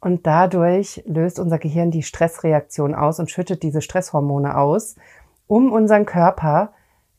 und 0.00 0.26
dadurch 0.26 1.02
löst 1.06 1.38
unser 1.38 1.58
Gehirn 1.58 1.90
die 1.90 2.02
Stressreaktion 2.02 2.94
aus 2.94 3.20
und 3.20 3.30
schüttet 3.30 3.62
diese 3.62 3.82
Stresshormone 3.82 4.56
aus, 4.56 4.96
um 5.50 5.72
unseren 5.72 6.06
Körper 6.06 6.70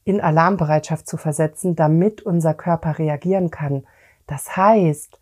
in 0.05 0.21
Alarmbereitschaft 0.21 1.05
zu 1.05 1.17
versetzen, 1.17 1.75
damit 1.75 2.21
unser 2.21 2.53
Körper 2.53 2.97
reagieren 2.97 3.51
kann. 3.51 3.83
Das 4.25 4.55
heißt, 4.55 5.19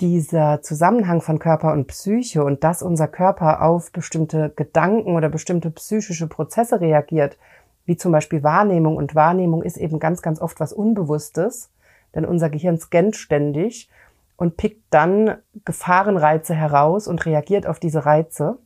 dieser 0.00 0.62
Zusammenhang 0.62 1.22
von 1.22 1.40
Körper 1.40 1.72
und 1.72 1.88
Psyche 1.88 2.44
und 2.44 2.62
dass 2.62 2.84
unser 2.84 3.08
Körper 3.08 3.62
auf 3.62 3.90
bestimmte 3.90 4.52
Gedanken 4.54 5.16
oder 5.16 5.28
bestimmte 5.28 5.72
psychische 5.72 6.28
Prozesse 6.28 6.80
reagiert, 6.80 7.36
wie 7.84 7.96
zum 7.96 8.12
Beispiel 8.12 8.44
Wahrnehmung. 8.44 8.96
Und 8.96 9.16
Wahrnehmung 9.16 9.64
ist 9.64 9.76
eben 9.76 9.98
ganz, 9.98 10.22
ganz 10.22 10.40
oft 10.40 10.60
was 10.60 10.72
Unbewusstes, 10.72 11.68
denn 12.14 12.24
unser 12.24 12.48
Gehirn 12.48 12.78
scannt 12.78 13.16
ständig 13.16 13.90
und 14.36 14.56
pickt 14.56 14.84
dann 14.90 15.38
Gefahrenreize 15.64 16.54
heraus 16.54 17.08
und 17.08 17.26
reagiert 17.26 17.66
auf 17.66 17.80
diese 17.80 18.06
Reize. 18.06 18.56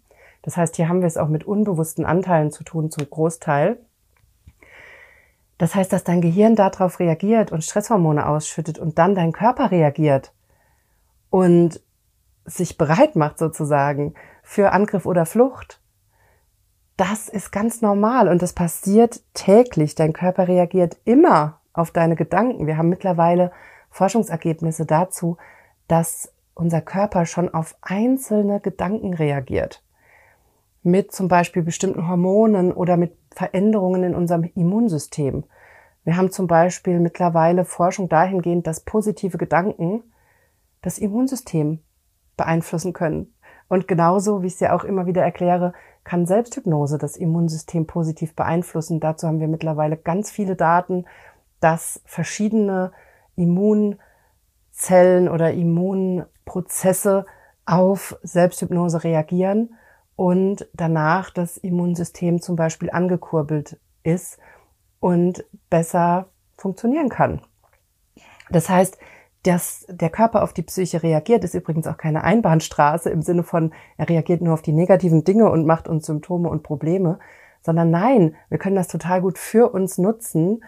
Das 0.44 0.58
heißt, 0.58 0.76
hier 0.76 0.90
haben 0.90 1.00
wir 1.00 1.06
es 1.06 1.16
auch 1.16 1.28
mit 1.28 1.44
unbewussten 1.44 2.04
Anteilen 2.04 2.50
zu 2.50 2.64
tun, 2.64 2.90
zum 2.90 3.08
Großteil. 3.08 3.78
Das 5.56 5.74
heißt, 5.74 5.90
dass 5.90 6.04
dein 6.04 6.20
Gehirn 6.20 6.54
darauf 6.54 7.00
reagiert 7.00 7.50
und 7.50 7.64
Stresshormone 7.64 8.28
ausschüttet 8.28 8.78
und 8.78 8.98
dann 8.98 9.14
dein 9.14 9.32
Körper 9.32 9.70
reagiert 9.70 10.34
und 11.30 11.80
sich 12.44 12.76
bereit 12.76 13.16
macht 13.16 13.38
sozusagen 13.38 14.12
für 14.42 14.72
Angriff 14.72 15.06
oder 15.06 15.24
Flucht. 15.24 15.80
Das 16.98 17.30
ist 17.30 17.50
ganz 17.50 17.80
normal 17.80 18.28
und 18.28 18.42
das 18.42 18.52
passiert 18.52 19.22
täglich. 19.32 19.94
Dein 19.94 20.12
Körper 20.12 20.46
reagiert 20.46 20.98
immer 21.06 21.60
auf 21.72 21.90
deine 21.90 22.16
Gedanken. 22.16 22.66
Wir 22.66 22.76
haben 22.76 22.90
mittlerweile 22.90 23.50
Forschungsergebnisse 23.88 24.84
dazu, 24.84 25.38
dass 25.88 26.34
unser 26.52 26.82
Körper 26.82 27.24
schon 27.24 27.48
auf 27.48 27.76
einzelne 27.80 28.60
Gedanken 28.60 29.14
reagiert. 29.14 29.83
Mit 30.86 31.12
zum 31.12 31.28
Beispiel 31.28 31.62
bestimmten 31.62 32.08
Hormonen 32.08 32.70
oder 32.70 32.98
mit 32.98 33.16
Veränderungen 33.34 34.04
in 34.04 34.14
unserem 34.14 34.44
Immunsystem. 34.54 35.44
Wir 36.04 36.18
haben 36.18 36.30
zum 36.30 36.46
Beispiel 36.46 37.00
mittlerweile 37.00 37.64
Forschung 37.64 38.10
dahingehend, 38.10 38.66
dass 38.66 38.80
positive 38.80 39.38
Gedanken 39.38 40.02
das 40.82 40.98
Immunsystem 40.98 41.78
beeinflussen 42.36 42.92
können. 42.92 43.32
Und 43.68 43.88
genauso, 43.88 44.42
wie 44.42 44.48
ich 44.48 44.52
es 44.52 44.60
ja 44.60 44.76
auch 44.76 44.84
immer 44.84 45.06
wieder 45.06 45.22
erkläre, 45.22 45.72
kann 46.04 46.26
Selbsthypnose 46.26 46.98
das 46.98 47.16
Immunsystem 47.16 47.86
positiv 47.86 48.36
beeinflussen. 48.36 49.00
Dazu 49.00 49.26
haben 49.26 49.40
wir 49.40 49.48
mittlerweile 49.48 49.96
ganz 49.96 50.30
viele 50.30 50.54
Daten, 50.54 51.06
dass 51.60 52.02
verschiedene 52.04 52.92
Immunzellen 53.36 55.30
oder 55.30 55.50
Immunprozesse 55.54 57.24
auf 57.64 58.18
Selbsthypnose 58.22 59.02
reagieren 59.02 59.70
und 60.16 60.68
danach 60.72 61.30
das 61.30 61.56
Immunsystem 61.56 62.40
zum 62.40 62.56
Beispiel 62.56 62.90
angekurbelt 62.90 63.78
ist 64.02 64.38
und 65.00 65.44
besser 65.70 66.26
funktionieren 66.56 67.08
kann. 67.08 67.40
Das 68.50 68.68
heißt, 68.68 68.98
dass 69.42 69.84
der 69.88 70.08
Körper 70.08 70.42
auf 70.42 70.52
die 70.52 70.62
Psyche 70.62 71.02
reagiert, 71.02 71.44
ist 71.44 71.54
übrigens 71.54 71.86
auch 71.86 71.98
keine 71.98 72.24
Einbahnstraße 72.24 73.10
im 73.10 73.20
Sinne 73.20 73.42
von, 73.42 73.72
er 73.98 74.08
reagiert 74.08 74.40
nur 74.40 74.54
auf 74.54 74.62
die 74.62 74.72
negativen 74.72 75.24
Dinge 75.24 75.50
und 75.50 75.66
macht 75.66 75.86
uns 75.88 76.06
Symptome 76.06 76.48
und 76.48 76.62
Probleme, 76.62 77.18
sondern 77.62 77.90
nein, 77.90 78.36
wir 78.48 78.58
können 78.58 78.76
das 78.76 78.88
total 78.88 79.20
gut 79.20 79.38
für 79.38 79.70
uns 79.70 79.98
nutzen, 79.98 80.64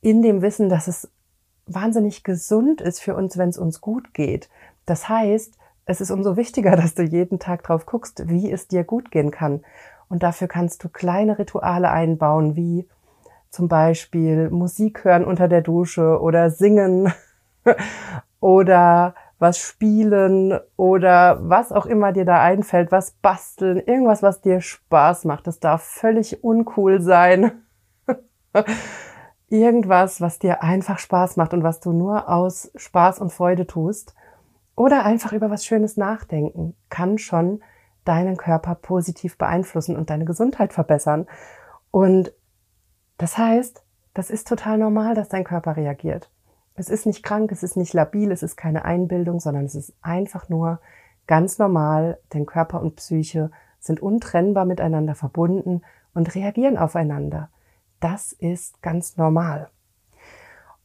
in 0.00 0.22
dem 0.22 0.42
Wissen, 0.42 0.68
dass 0.68 0.86
es 0.86 1.10
wahnsinnig 1.66 2.22
gesund 2.24 2.80
ist 2.80 3.00
für 3.00 3.16
uns, 3.16 3.38
wenn 3.38 3.48
es 3.48 3.58
uns 3.58 3.80
gut 3.80 4.14
geht. 4.14 4.48
Das 4.86 5.08
heißt, 5.08 5.56
es 5.86 6.00
ist 6.00 6.10
umso 6.10 6.36
wichtiger, 6.36 6.76
dass 6.76 6.94
du 6.94 7.02
jeden 7.02 7.38
Tag 7.38 7.62
drauf 7.62 7.86
guckst, 7.86 8.28
wie 8.28 8.50
es 8.50 8.68
dir 8.68 8.84
gut 8.84 9.10
gehen 9.10 9.30
kann. 9.30 9.62
Und 10.08 10.22
dafür 10.22 10.48
kannst 10.48 10.82
du 10.84 10.88
kleine 10.88 11.38
Rituale 11.38 11.90
einbauen, 11.90 12.56
wie 12.56 12.88
zum 13.50 13.68
Beispiel 13.68 14.50
Musik 14.50 15.04
hören 15.04 15.24
unter 15.24 15.48
der 15.48 15.62
Dusche 15.62 16.20
oder 16.20 16.50
singen 16.50 17.12
oder 18.40 19.14
was 19.38 19.58
spielen 19.58 20.58
oder 20.76 21.38
was 21.42 21.72
auch 21.72 21.86
immer 21.86 22.12
dir 22.12 22.24
da 22.24 22.40
einfällt, 22.40 22.92
was 22.92 23.12
basteln, 23.12 23.78
irgendwas, 23.78 24.22
was 24.22 24.40
dir 24.40 24.60
Spaß 24.60 25.24
macht. 25.24 25.46
Das 25.46 25.60
darf 25.60 25.82
völlig 25.82 26.42
uncool 26.42 27.00
sein. 27.00 27.62
irgendwas, 29.48 30.20
was 30.20 30.38
dir 30.38 30.62
einfach 30.62 30.98
Spaß 30.98 31.36
macht 31.36 31.54
und 31.54 31.62
was 31.62 31.80
du 31.80 31.92
nur 31.92 32.28
aus 32.28 32.70
Spaß 32.76 33.20
und 33.20 33.32
Freude 33.32 33.66
tust. 33.66 34.14
Oder 34.76 35.04
einfach 35.04 35.32
über 35.32 35.50
was 35.50 35.64
Schönes 35.64 35.96
nachdenken 35.96 36.74
kann 36.88 37.18
schon 37.18 37.62
deinen 38.04 38.36
Körper 38.36 38.74
positiv 38.74 39.38
beeinflussen 39.38 39.96
und 39.96 40.10
deine 40.10 40.24
Gesundheit 40.24 40.72
verbessern. 40.72 41.26
Und 41.90 42.32
das 43.18 43.38
heißt, 43.38 43.82
das 44.14 44.30
ist 44.30 44.48
total 44.48 44.78
normal, 44.78 45.14
dass 45.14 45.28
dein 45.28 45.44
Körper 45.44 45.76
reagiert. 45.76 46.30
Es 46.74 46.88
ist 46.88 47.06
nicht 47.06 47.22
krank, 47.22 47.52
es 47.52 47.62
ist 47.62 47.76
nicht 47.76 47.92
labil, 47.92 48.32
es 48.32 48.42
ist 48.42 48.56
keine 48.56 48.84
Einbildung, 48.84 49.38
sondern 49.38 49.64
es 49.64 49.74
ist 49.74 49.94
einfach 50.02 50.48
nur 50.48 50.80
ganz 51.26 51.58
normal. 51.58 52.18
Denn 52.32 52.46
Körper 52.46 52.80
und 52.80 52.96
Psyche 52.96 53.50
sind 53.78 54.00
untrennbar 54.00 54.64
miteinander 54.64 55.14
verbunden 55.14 55.82
und 56.14 56.34
reagieren 56.34 56.76
aufeinander. 56.76 57.48
Das 58.00 58.32
ist 58.32 58.82
ganz 58.82 59.16
normal. 59.16 59.68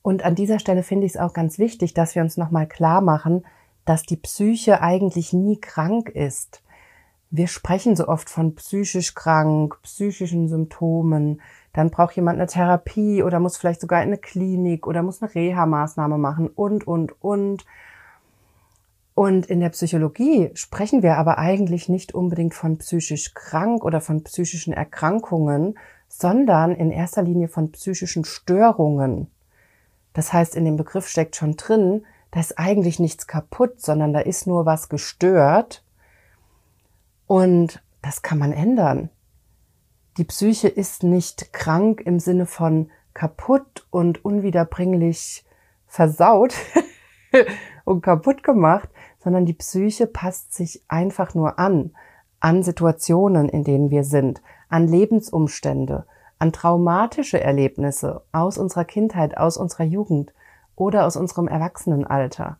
Und 0.01 0.23
an 0.23 0.35
dieser 0.35 0.59
Stelle 0.59 0.83
finde 0.83 1.05
ich 1.05 1.13
es 1.13 1.19
auch 1.19 1.33
ganz 1.33 1.59
wichtig, 1.59 1.93
dass 1.93 2.15
wir 2.15 2.21
uns 2.21 2.37
nochmal 2.37 2.67
klar 2.67 3.01
machen, 3.01 3.45
dass 3.85 4.03
die 4.03 4.17
Psyche 4.17 4.81
eigentlich 4.81 5.33
nie 5.33 5.59
krank 5.59 6.09
ist. 6.09 6.61
Wir 7.31 7.47
sprechen 7.47 7.95
so 7.95 8.07
oft 8.07 8.29
von 8.29 8.55
psychisch 8.55 9.13
krank, 9.13 9.79
psychischen 9.83 10.47
Symptomen. 10.47 11.41
Dann 11.73 11.91
braucht 11.91 12.15
jemand 12.15 12.39
eine 12.39 12.47
Therapie 12.47 13.21
oder 13.21 13.39
muss 13.39 13.57
vielleicht 13.57 13.81
sogar 13.81 14.01
in 14.01 14.09
eine 14.09 14.17
Klinik 14.17 14.87
oder 14.87 15.03
muss 15.03 15.21
eine 15.21 15.33
Reha-Maßnahme 15.33 16.17
machen 16.17 16.47
und, 16.47 16.87
und, 16.87 17.21
und. 17.21 17.65
Und 19.13 19.45
in 19.47 19.59
der 19.59 19.69
Psychologie 19.69 20.49
sprechen 20.53 21.03
wir 21.03 21.17
aber 21.17 21.37
eigentlich 21.37 21.89
nicht 21.89 22.15
unbedingt 22.15 22.53
von 22.53 22.77
psychisch 22.77 23.33
krank 23.33 23.83
oder 23.83 24.01
von 24.01 24.23
psychischen 24.23 24.73
Erkrankungen, 24.73 25.77
sondern 26.07 26.73
in 26.73 26.89
erster 26.89 27.21
Linie 27.21 27.49
von 27.49 27.71
psychischen 27.71 28.25
Störungen. 28.25 29.27
Das 30.13 30.33
heißt, 30.33 30.55
in 30.55 30.65
dem 30.65 30.77
Begriff 30.77 31.07
steckt 31.07 31.35
schon 31.35 31.55
drin, 31.57 32.05
da 32.31 32.39
ist 32.39 32.59
eigentlich 32.59 32.99
nichts 32.99 33.27
kaputt, 33.27 33.81
sondern 33.81 34.13
da 34.13 34.19
ist 34.19 34.47
nur 34.47 34.65
was 34.65 34.89
gestört 34.89 35.83
und 37.27 37.83
das 38.01 38.21
kann 38.21 38.37
man 38.37 38.51
ändern. 38.51 39.09
Die 40.17 40.23
Psyche 40.23 40.67
ist 40.67 41.03
nicht 41.03 41.53
krank 41.53 42.01
im 42.01 42.19
Sinne 42.19 42.45
von 42.45 42.89
kaputt 43.13 43.87
und 43.89 44.23
unwiederbringlich 44.23 45.45
versaut 45.87 46.53
und 47.85 48.01
kaputt 48.01 48.43
gemacht, 48.43 48.89
sondern 49.19 49.45
die 49.45 49.53
Psyche 49.53 50.07
passt 50.07 50.53
sich 50.53 50.83
einfach 50.87 51.33
nur 51.33 51.59
an, 51.59 51.91
an 52.39 52.63
Situationen, 52.63 53.49
in 53.49 53.63
denen 53.63 53.89
wir 53.89 54.03
sind, 54.03 54.41
an 54.69 54.87
Lebensumstände, 54.87 56.05
an 56.37 56.53
traumatische 56.53 57.41
Erlebnisse 57.41 58.21
aus 58.31 58.57
unserer 58.57 58.85
Kindheit, 58.85 59.37
aus 59.37 59.57
unserer 59.57 59.83
Jugend 59.83 60.33
oder 60.79 61.05
aus 61.05 61.17
unserem 61.17 61.47
Erwachsenenalter. 61.47 62.57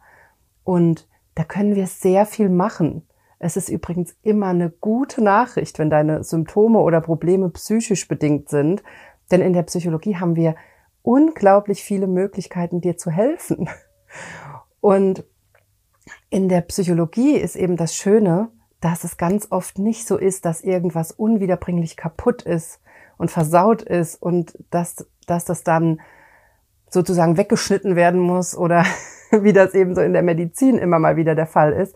Und 0.63 1.07
da 1.35 1.43
können 1.45 1.75
wir 1.75 1.87
sehr 1.87 2.25
viel 2.25 2.49
machen. 2.49 3.07
Es 3.39 3.55
ist 3.55 3.69
übrigens 3.69 4.15
immer 4.21 4.47
eine 4.47 4.69
gute 4.69 5.23
Nachricht, 5.23 5.79
wenn 5.79 5.89
deine 5.89 6.23
Symptome 6.23 6.79
oder 6.79 6.99
Probleme 6.99 7.49
psychisch 7.49 8.07
bedingt 8.07 8.49
sind, 8.49 8.83
denn 9.31 9.41
in 9.41 9.53
der 9.53 9.63
Psychologie 9.63 10.17
haben 10.17 10.35
wir 10.35 10.55
unglaublich 11.01 11.81
viele 11.81 12.07
Möglichkeiten, 12.07 12.81
dir 12.81 12.97
zu 12.97 13.09
helfen. 13.09 13.69
Und 14.81 15.23
in 16.29 16.49
der 16.49 16.61
Psychologie 16.61 17.35
ist 17.35 17.55
eben 17.55 17.77
das 17.77 17.95
Schöne, 17.95 18.49
dass 18.81 19.03
es 19.05 19.17
ganz 19.17 19.47
oft 19.49 19.79
nicht 19.79 20.07
so 20.07 20.17
ist, 20.17 20.45
dass 20.45 20.61
irgendwas 20.61 21.11
unwiederbringlich 21.11 21.95
kaputt 21.95 22.41
ist 22.41 22.81
und 23.17 23.31
versaut 23.31 23.81
ist 23.81 24.21
und 24.21 24.57
dass, 24.71 25.07
dass 25.25 25.45
das 25.45 25.63
dann 25.63 26.01
sozusagen 26.89 27.37
weggeschnitten 27.37 27.95
werden 27.95 28.19
muss 28.19 28.57
oder 28.57 28.83
wie 29.31 29.53
das 29.53 29.73
eben 29.73 29.95
so 29.95 30.01
in 30.01 30.13
der 30.13 30.23
Medizin 30.23 30.77
immer 30.77 30.99
mal 30.99 31.15
wieder 31.15 31.35
der 31.35 31.47
Fall 31.47 31.73
ist, 31.73 31.95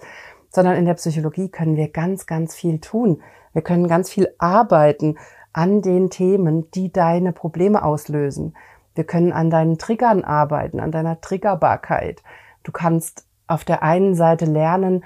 sondern 0.49 0.75
in 0.75 0.85
der 0.85 0.93
Psychologie 0.93 1.49
können 1.49 1.75
wir 1.75 1.89
ganz, 1.89 2.25
ganz 2.25 2.55
viel 2.55 2.79
tun. 2.79 3.21
Wir 3.53 3.61
können 3.61 3.87
ganz 3.87 4.09
viel 4.09 4.29
arbeiten 4.37 5.17
an 5.51 5.81
den 5.81 6.09
Themen, 6.09 6.69
die 6.71 6.91
deine 6.91 7.31
Probleme 7.31 7.83
auslösen. 7.83 8.55
Wir 8.95 9.03
können 9.03 9.31
an 9.31 9.49
deinen 9.49 9.77
Triggern 9.77 10.23
arbeiten, 10.23 10.79
an 10.79 10.91
deiner 10.91 11.21
Triggerbarkeit. 11.21 12.21
Du 12.63 12.71
kannst 12.71 13.25
auf 13.47 13.63
der 13.63 13.83
einen 13.83 14.15
Seite 14.15 14.45
lernen, 14.45 15.03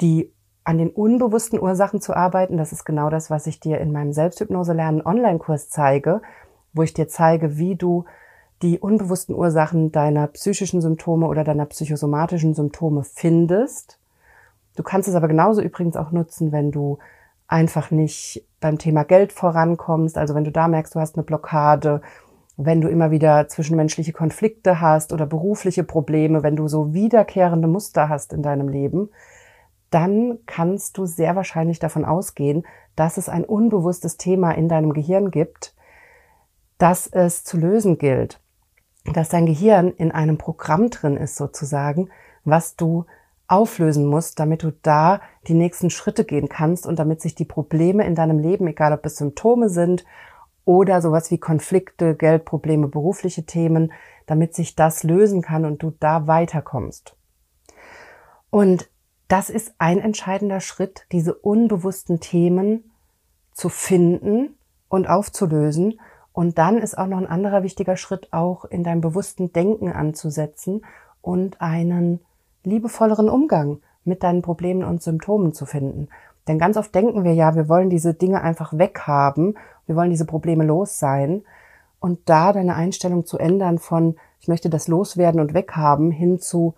die 0.00 0.32
an 0.64 0.78
den 0.78 0.90
unbewussten 0.90 1.60
Ursachen 1.60 2.00
zu 2.00 2.14
arbeiten. 2.14 2.56
Das 2.56 2.72
ist 2.72 2.84
genau 2.84 3.10
das, 3.10 3.30
was 3.30 3.46
ich 3.46 3.60
dir 3.60 3.78
in 3.78 3.92
meinem 3.92 4.12
Selbsthypnose 4.12 4.72
lernen 4.72 5.04
Online-Kurs 5.04 5.68
zeige, 5.70 6.22
wo 6.72 6.82
ich 6.82 6.94
dir 6.94 7.08
zeige, 7.08 7.56
wie 7.56 7.76
du 7.76 8.04
die 8.62 8.78
unbewussten 8.78 9.34
Ursachen 9.34 9.90
deiner 9.90 10.26
psychischen 10.26 10.80
Symptome 10.80 11.26
oder 11.26 11.44
deiner 11.44 11.66
psychosomatischen 11.66 12.54
Symptome 12.54 13.04
findest. 13.04 13.98
Du 14.76 14.82
kannst 14.82 15.08
es 15.08 15.14
aber 15.14 15.28
genauso 15.28 15.62
übrigens 15.62 15.96
auch 15.96 16.10
nutzen, 16.10 16.52
wenn 16.52 16.70
du 16.70 16.98
einfach 17.48 17.90
nicht 17.90 18.46
beim 18.60 18.78
Thema 18.78 19.04
Geld 19.04 19.32
vorankommst, 19.32 20.18
also 20.18 20.34
wenn 20.34 20.44
du 20.44 20.52
da 20.52 20.68
merkst, 20.68 20.94
du 20.94 21.00
hast 21.00 21.16
eine 21.16 21.24
Blockade, 21.24 22.02
wenn 22.56 22.82
du 22.82 22.88
immer 22.88 23.10
wieder 23.10 23.48
zwischenmenschliche 23.48 24.12
Konflikte 24.12 24.80
hast 24.80 25.12
oder 25.14 25.24
berufliche 25.24 25.82
Probleme, 25.82 26.42
wenn 26.42 26.56
du 26.56 26.68
so 26.68 26.92
wiederkehrende 26.92 27.66
Muster 27.66 28.10
hast 28.10 28.34
in 28.34 28.42
deinem 28.42 28.68
Leben, 28.68 29.08
dann 29.88 30.38
kannst 30.46 30.98
du 30.98 31.06
sehr 31.06 31.34
wahrscheinlich 31.34 31.78
davon 31.78 32.04
ausgehen, 32.04 32.64
dass 32.94 33.16
es 33.16 33.28
ein 33.28 33.44
unbewusstes 33.44 34.18
Thema 34.18 34.52
in 34.52 34.68
deinem 34.68 34.92
Gehirn 34.92 35.30
gibt, 35.30 35.74
das 36.78 37.06
es 37.06 37.42
zu 37.42 37.56
lösen 37.56 37.98
gilt 37.98 38.39
dass 39.04 39.28
dein 39.28 39.46
Gehirn 39.46 39.92
in 39.92 40.12
einem 40.12 40.38
Programm 40.38 40.90
drin 40.90 41.16
ist 41.16 41.36
sozusagen, 41.36 42.10
was 42.44 42.76
du 42.76 43.06
auflösen 43.48 44.06
musst, 44.06 44.38
damit 44.38 44.62
du 44.62 44.72
da 44.82 45.20
die 45.48 45.54
nächsten 45.54 45.90
Schritte 45.90 46.24
gehen 46.24 46.48
kannst 46.48 46.86
und 46.86 46.98
damit 46.98 47.20
sich 47.20 47.34
die 47.34 47.44
Probleme 47.44 48.06
in 48.06 48.14
deinem 48.14 48.38
Leben, 48.38 48.66
egal 48.68 48.92
ob 48.92 49.04
es 49.04 49.16
Symptome 49.16 49.68
sind 49.68 50.04
oder 50.64 51.02
sowas 51.02 51.30
wie 51.30 51.38
Konflikte, 51.38 52.14
Geldprobleme, 52.14 52.86
berufliche 52.86 53.44
Themen, 53.44 53.92
damit 54.26 54.54
sich 54.54 54.76
das 54.76 55.02
lösen 55.02 55.42
kann 55.42 55.64
und 55.64 55.82
du 55.82 55.90
da 55.98 56.28
weiterkommst. 56.28 57.16
Und 58.50 58.88
das 59.26 59.50
ist 59.50 59.74
ein 59.78 59.98
entscheidender 59.98 60.60
Schritt, 60.60 61.06
diese 61.10 61.34
unbewussten 61.34 62.20
Themen 62.20 62.92
zu 63.52 63.68
finden 63.68 64.56
und 64.88 65.08
aufzulösen 65.08 66.00
und 66.40 66.56
dann 66.56 66.78
ist 66.78 66.96
auch 66.96 67.06
noch 67.06 67.18
ein 67.18 67.26
anderer 67.26 67.62
wichtiger 67.62 67.98
Schritt, 67.98 68.28
auch 68.30 68.64
in 68.64 68.82
deinem 68.82 69.02
bewussten 69.02 69.52
Denken 69.52 69.92
anzusetzen 69.92 70.86
und 71.20 71.60
einen 71.60 72.20
liebevolleren 72.64 73.28
Umgang 73.28 73.82
mit 74.04 74.22
deinen 74.22 74.40
Problemen 74.40 74.82
und 74.82 75.02
Symptomen 75.02 75.52
zu 75.52 75.66
finden. 75.66 76.08
Denn 76.48 76.58
ganz 76.58 76.78
oft 76.78 76.94
denken 76.94 77.24
wir 77.24 77.34
ja, 77.34 77.56
wir 77.56 77.68
wollen 77.68 77.90
diese 77.90 78.14
Dinge 78.14 78.40
einfach 78.40 78.72
weghaben, 78.72 79.58
wir 79.84 79.96
wollen 79.96 80.08
diese 80.08 80.24
Probleme 80.24 80.64
los 80.64 80.98
sein. 80.98 81.42
Und 81.98 82.20
da 82.30 82.54
deine 82.54 82.74
Einstellung 82.74 83.26
zu 83.26 83.36
ändern 83.36 83.78
von, 83.78 84.16
ich 84.40 84.48
möchte 84.48 84.70
das 84.70 84.88
loswerden 84.88 85.42
und 85.42 85.52
weghaben, 85.52 86.10
hin 86.10 86.38
zu, 86.38 86.74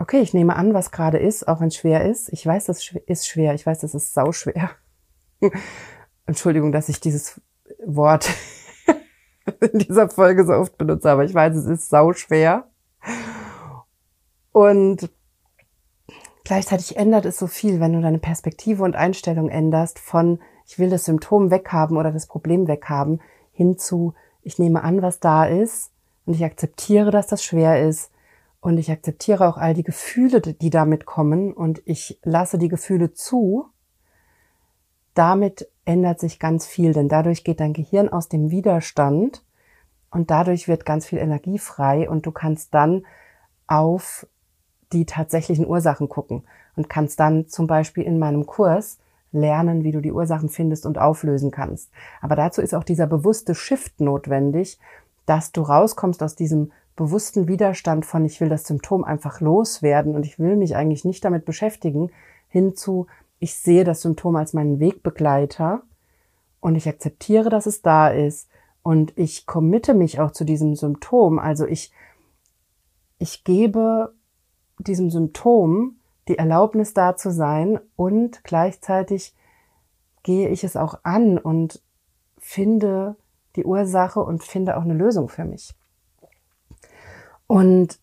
okay, 0.00 0.18
ich 0.18 0.34
nehme 0.34 0.56
an, 0.56 0.74
was 0.74 0.90
gerade 0.90 1.18
ist, 1.18 1.46
auch 1.46 1.60
wenn 1.60 1.68
es 1.68 1.76
schwer 1.76 2.04
ist. 2.04 2.32
Ich 2.32 2.44
weiß, 2.44 2.64
das 2.64 2.96
ist 3.06 3.28
schwer, 3.28 3.54
ich 3.54 3.64
weiß, 3.64 3.78
das 3.78 3.94
ist 3.94 4.12
sauschwer. 4.12 4.70
Entschuldigung, 6.26 6.72
dass 6.72 6.88
ich 6.88 6.98
dieses 6.98 7.40
Wort 7.86 8.28
in 9.72 9.78
dieser 9.78 10.08
Folge 10.08 10.46
so 10.46 10.52
oft 10.52 10.76
benutze, 10.78 11.10
aber 11.10 11.24
ich 11.24 11.34
weiß, 11.34 11.56
es 11.56 11.66
ist 11.66 11.88
sau 11.88 12.12
schwer. 12.12 12.68
Und 14.52 15.10
gleichzeitig 16.44 16.96
ändert 16.96 17.24
es 17.26 17.38
so 17.38 17.46
viel, 17.46 17.80
wenn 17.80 17.92
du 17.92 18.00
deine 18.00 18.18
Perspektive 18.18 18.82
und 18.82 18.96
Einstellung 18.96 19.48
änderst 19.48 19.98
von 19.98 20.40
ich 20.66 20.78
will 20.78 20.90
das 20.90 21.06
Symptom 21.06 21.50
weghaben 21.50 21.96
oder 21.96 22.12
das 22.12 22.26
Problem 22.26 22.68
weghaben 22.68 23.22
hin 23.52 23.78
zu 23.78 24.14
ich 24.42 24.58
nehme 24.58 24.82
an, 24.82 25.02
was 25.02 25.20
da 25.20 25.44
ist 25.44 25.92
und 26.24 26.34
ich 26.34 26.44
akzeptiere, 26.44 27.10
dass 27.10 27.26
das 27.26 27.42
schwer 27.42 27.86
ist 27.86 28.10
und 28.60 28.78
ich 28.78 28.90
akzeptiere 28.90 29.48
auch 29.48 29.56
all 29.56 29.74
die 29.74 29.82
Gefühle, 29.82 30.40
die 30.40 30.70
damit 30.70 31.06
kommen 31.06 31.52
und 31.52 31.82
ich 31.84 32.18
lasse 32.22 32.58
die 32.58 32.68
Gefühle 32.68 33.12
zu. 33.12 33.66
Damit 35.14 35.68
ändert 35.88 36.20
sich 36.20 36.38
ganz 36.38 36.66
viel, 36.66 36.92
denn 36.92 37.08
dadurch 37.08 37.44
geht 37.44 37.60
dein 37.60 37.72
Gehirn 37.72 38.10
aus 38.10 38.28
dem 38.28 38.50
Widerstand 38.50 39.42
und 40.10 40.30
dadurch 40.30 40.68
wird 40.68 40.84
ganz 40.84 41.06
viel 41.06 41.18
Energie 41.18 41.58
frei 41.58 42.10
und 42.10 42.26
du 42.26 42.30
kannst 42.30 42.74
dann 42.74 43.06
auf 43.66 44.26
die 44.92 45.06
tatsächlichen 45.06 45.66
Ursachen 45.66 46.10
gucken 46.10 46.42
und 46.76 46.90
kannst 46.90 47.18
dann 47.18 47.48
zum 47.48 47.66
Beispiel 47.66 48.04
in 48.04 48.18
meinem 48.18 48.44
Kurs 48.44 48.98
lernen, 49.32 49.82
wie 49.82 49.92
du 49.92 50.02
die 50.02 50.12
Ursachen 50.12 50.50
findest 50.50 50.84
und 50.84 50.98
auflösen 50.98 51.50
kannst. 51.50 51.90
Aber 52.20 52.36
dazu 52.36 52.60
ist 52.60 52.74
auch 52.74 52.84
dieser 52.84 53.06
bewusste 53.06 53.54
Shift 53.54 53.98
notwendig, 53.98 54.78
dass 55.24 55.52
du 55.52 55.62
rauskommst 55.62 56.22
aus 56.22 56.34
diesem 56.34 56.70
bewussten 56.96 57.48
Widerstand 57.48 58.04
von 58.04 58.26
ich 58.26 58.42
will 58.42 58.50
das 58.50 58.64
Symptom 58.64 59.04
einfach 59.04 59.40
loswerden 59.40 60.14
und 60.14 60.26
ich 60.26 60.38
will 60.38 60.56
mich 60.56 60.76
eigentlich 60.76 61.06
nicht 61.06 61.24
damit 61.24 61.46
beschäftigen, 61.46 62.10
hinzu 62.48 63.06
ich 63.38 63.54
sehe 63.54 63.84
das 63.84 64.02
Symptom 64.02 64.36
als 64.36 64.52
meinen 64.52 64.80
Wegbegleiter 64.80 65.82
und 66.60 66.74
ich 66.74 66.88
akzeptiere, 66.88 67.50
dass 67.50 67.66
es 67.66 67.82
da 67.82 68.08
ist 68.08 68.48
und 68.82 69.12
ich 69.16 69.46
committe 69.46 69.94
mich 69.94 70.20
auch 70.20 70.32
zu 70.32 70.44
diesem 70.44 70.74
Symptom. 70.74 71.38
Also 71.38 71.66
ich, 71.66 71.92
ich 73.18 73.44
gebe 73.44 74.14
diesem 74.78 75.10
Symptom 75.10 75.96
die 76.28 76.38
Erlaubnis 76.38 76.94
da 76.94 77.16
zu 77.16 77.30
sein 77.32 77.80
und 77.96 78.44
gleichzeitig 78.44 79.34
gehe 80.22 80.48
ich 80.48 80.64
es 80.64 80.76
auch 80.76 81.00
an 81.02 81.38
und 81.38 81.82
finde 82.36 83.16
die 83.56 83.64
Ursache 83.64 84.20
und 84.20 84.44
finde 84.44 84.76
auch 84.76 84.82
eine 84.82 84.94
Lösung 84.94 85.28
für 85.28 85.44
mich. 85.44 85.74
Und 87.46 87.98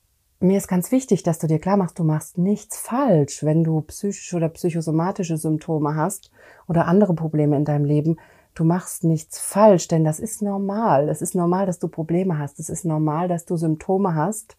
mir 0.47 0.57
ist 0.57 0.67
ganz 0.67 0.91
wichtig, 0.91 1.23
dass 1.23 1.39
du 1.39 1.47
dir 1.47 1.59
klar 1.59 1.77
machst, 1.77 1.99
du 1.99 2.03
machst 2.03 2.37
nichts 2.37 2.77
falsch, 2.77 3.43
wenn 3.43 3.63
du 3.63 3.81
psychische 3.81 4.35
oder 4.35 4.49
psychosomatische 4.49 5.37
Symptome 5.37 5.95
hast 5.95 6.31
oder 6.67 6.87
andere 6.87 7.13
Probleme 7.13 7.55
in 7.57 7.65
deinem 7.65 7.85
Leben. 7.85 8.17
Du 8.53 8.63
machst 8.63 9.03
nichts 9.03 9.39
falsch, 9.39 9.87
denn 9.87 10.03
das 10.03 10.19
ist 10.19 10.41
normal. 10.41 11.09
Es 11.09 11.21
ist 11.21 11.35
normal, 11.35 11.65
dass 11.65 11.79
du 11.79 11.87
Probleme 11.87 12.39
hast. 12.39 12.59
Es 12.59 12.69
ist 12.69 12.85
normal, 12.85 13.27
dass 13.27 13.45
du 13.45 13.57
Symptome 13.57 14.15
hast. 14.15 14.57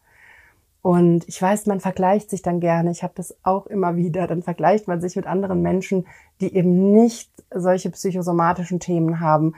Und 0.83 1.27
ich 1.27 1.41
weiß, 1.41 1.67
man 1.67 1.81
vergleicht 1.81 2.31
sich 2.31 2.43
dann 2.43 2.61
gerne. 2.61 2.91
Ich 2.91 3.03
habe 3.03 3.15
das 3.17 3.35
auch 3.43 3.67
immer 3.67 3.97
wieder. 3.97 4.27
Dann 4.27 4.43
vergleicht 4.43 4.87
man 4.87 5.01
sich 5.01 5.17
mit 5.17 5.27
anderen 5.27 5.63
Menschen, 5.63 6.07
die 6.41 6.55
eben 6.55 6.93
nicht 6.93 7.31
solche 7.53 7.91
psychosomatischen 7.91 8.79
Themen 8.79 9.19
haben, 9.19 9.55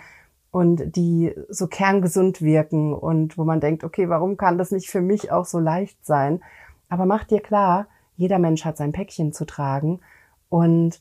und 0.50 0.96
die 0.96 1.34
so 1.48 1.66
kerngesund 1.66 2.40
wirken 2.40 2.94
und 2.94 3.37
wo 3.37 3.44
man 3.44 3.61
denkt, 3.61 3.84
okay, 3.84 4.08
warum 4.08 4.37
kann 4.37 4.58
das 4.58 4.70
nicht 4.70 4.88
für 4.88 5.00
mich 5.00 5.30
auch 5.30 5.44
so 5.44 5.58
leicht 5.58 6.04
sein? 6.04 6.40
Aber 6.88 7.04
mach 7.04 7.24
dir 7.24 7.40
klar, 7.40 7.87
jeder 8.16 8.38
Mensch 8.38 8.64
hat 8.64 8.76
sein 8.76 8.92
Päckchen 8.92 9.32
zu 9.32 9.44
tragen 9.44 10.00
und 10.48 11.00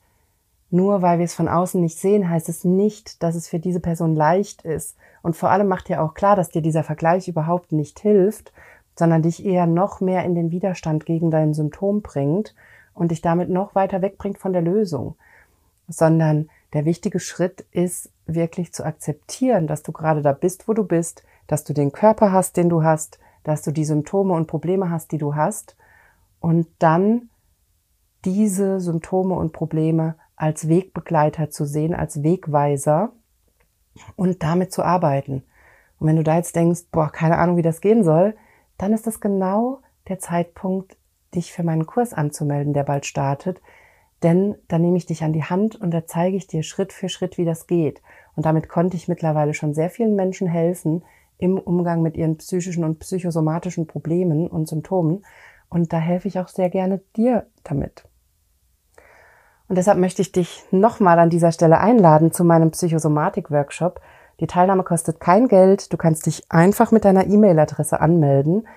nur 0.70 1.02
weil 1.02 1.18
wir 1.20 1.26
es 1.26 1.34
von 1.34 1.48
außen 1.48 1.80
nicht 1.80 1.98
sehen, 1.98 2.30
heißt 2.30 2.50
es 2.50 2.66
nicht, 2.66 3.24
dass 3.24 3.36
es 3.36 3.48
für 3.48 3.60
diese 3.60 3.80
Person 3.80 4.16
leicht 4.16 4.64
ist. 4.64 4.98
Und 5.22 5.36
vor 5.36 5.50
allem 5.50 5.68
macht 5.68 5.88
dir 5.88 6.04
auch 6.04 6.14
klar, 6.14 6.36
dass 6.36 6.50
dir 6.50 6.62
dieser 6.62 6.84
Vergleich 6.84 7.28
überhaupt 7.28 7.72
nicht 7.72 8.00
hilft, 8.00 8.52
sondern 8.96 9.22
dich 9.22 9.46
eher 9.46 9.66
noch 9.66 10.02
mehr 10.02 10.26
in 10.26 10.36
den 10.36 10.52
Widerstand 10.52 11.06
gegen 11.06 11.32
dein 11.32 11.54
Symptom 11.54 12.02
bringt 12.02 12.54
und 12.94 13.12
dich 13.12 13.22
damit 13.22 13.50
noch 13.50 13.76
weiter 13.76 14.02
wegbringt 14.02 14.40
von 14.40 14.54
der 14.54 14.62
Lösung. 14.62 15.16
Sondern 15.88 16.50
der 16.74 16.86
wichtige 16.86 17.20
Schritt 17.20 17.66
ist 17.72 18.12
wirklich 18.26 18.74
zu 18.74 18.86
akzeptieren, 18.86 19.68
dass 19.68 19.84
du 19.84 19.92
gerade 19.92 20.22
da 20.22 20.34
bist, 20.34 20.68
wo 20.68 20.74
du 20.74 20.84
bist, 20.84 21.24
dass 21.48 21.64
du 21.64 21.74
den 21.74 21.92
Körper 21.92 22.32
hast, 22.32 22.58
den 22.58 22.70
du 22.70 22.84
hast, 22.84 23.20
dass 23.44 23.62
du 23.62 23.72
die 23.72 23.86
Symptome 23.86 24.34
und 24.34 24.48
Probleme 24.48 24.90
hast, 24.90 25.12
die 25.12 25.18
du 25.18 25.36
hast 25.36 25.78
und 26.40 26.68
dann 26.80 27.30
diese 28.26 28.80
Symptome 28.80 29.36
und 29.36 29.54
Probleme 29.54 30.16
als 30.36 30.68
Wegbegleiter 30.68 31.50
zu 31.50 31.66
sehen, 31.66 31.96
als 31.96 32.24
Wegweiser 32.24 33.14
und 34.16 34.44
damit 34.44 34.74
zu 34.74 34.84
arbeiten. 34.84 35.44
Und 36.00 36.08
wenn 36.08 36.18
du 36.18 36.24
da 36.24 36.36
jetzt 36.36 36.56
denkst, 36.56 36.82
boah, 36.92 37.10
keine 37.12 37.38
Ahnung, 37.38 37.58
wie 37.58 37.64
das 37.64 37.82
gehen 37.82 38.04
soll, 38.04 38.36
dann 38.78 38.94
ist 38.94 39.08
das 39.08 39.20
genau 39.20 39.80
der 40.08 40.20
Zeitpunkt, 40.20 40.98
dich 41.34 41.52
für 41.52 41.64
meinen 41.64 41.86
Kurs 41.86 42.14
anzumelden, 42.14 42.74
der 42.74 42.84
bald 42.84 43.06
startet, 43.06 43.62
denn 44.24 44.56
da 44.68 44.80
nehme 44.80 44.98
ich 44.98 45.06
dich 45.06 45.24
an 45.24 45.34
die 45.34 45.44
Hand 45.44 45.76
und 45.76 45.92
da 45.92 46.06
zeige 46.06 46.38
ich 46.38 46.48
dir 46.48 46.64
Schritt 46.64 46.92
für 46.92 47.10
Schritt, 47.10 47.38
wie 47.38 47.46
das 47.46 47.68
geht. 47.68 48.02
Und 48.36 48.46
damit 48.46 48.70
konnte 48.70 48.98
ich 48.98 49.08
mittlerweile 49.08 49.54
schon 49.54 49.74
sehr 49.74 49.90
vielen 49.90 50.16
Menschen 50.16 50.48
helfen 50.48 51.04
im 51.38 51.58
Umgang 51.58 52.02
mit 52.02 52.18
ihren 52.18 52.38
psychischen 52.38 52.84
und 52.84 53.00
psychosomatischen 53.00 53.86
Problemen 53.86 54.48
und 54.48 54.68
Symptomen. 54.68 55.24
Und 55.70 55.94
da 55.94 56.00
helfe 56.00 56.28
ich 56.28 56.40
auch 56.40 56.48
sehr 56.48 56.70
gerne 56.70 57.02
dir 57.16 57.48
damit. 57.64 58.06
Und 59.68 59.78
deshalb 59.78 60.00
möchte 60.00 60.22
ich 60.22 60.32
dich 60.32 60.64
nochmal 60.72 61.20
an 61.20 61.30
dieser 61.30 61.52
Stelle 61.52 61.80
einladen 61.80 62.32
zu 62.32 62.44
meinem 62.44 62.72
Psychosomatik-Workshop. 62.72 64.00
Die 64.40 64.48
Teilnahme 64.48 64.84
kostet 64.84 65.20
kein 65.20 65.48
Geld. 65.48 65.92
Du 65.92 65.98
kannst 65.98 66.26
dich 66.26 66.44
einfach 66.50 66.92
mit 66.92 67.06
deiner 67.06 67.28
E-Mail-Adresse 67.28 68.00
anmelden 68.00 68.68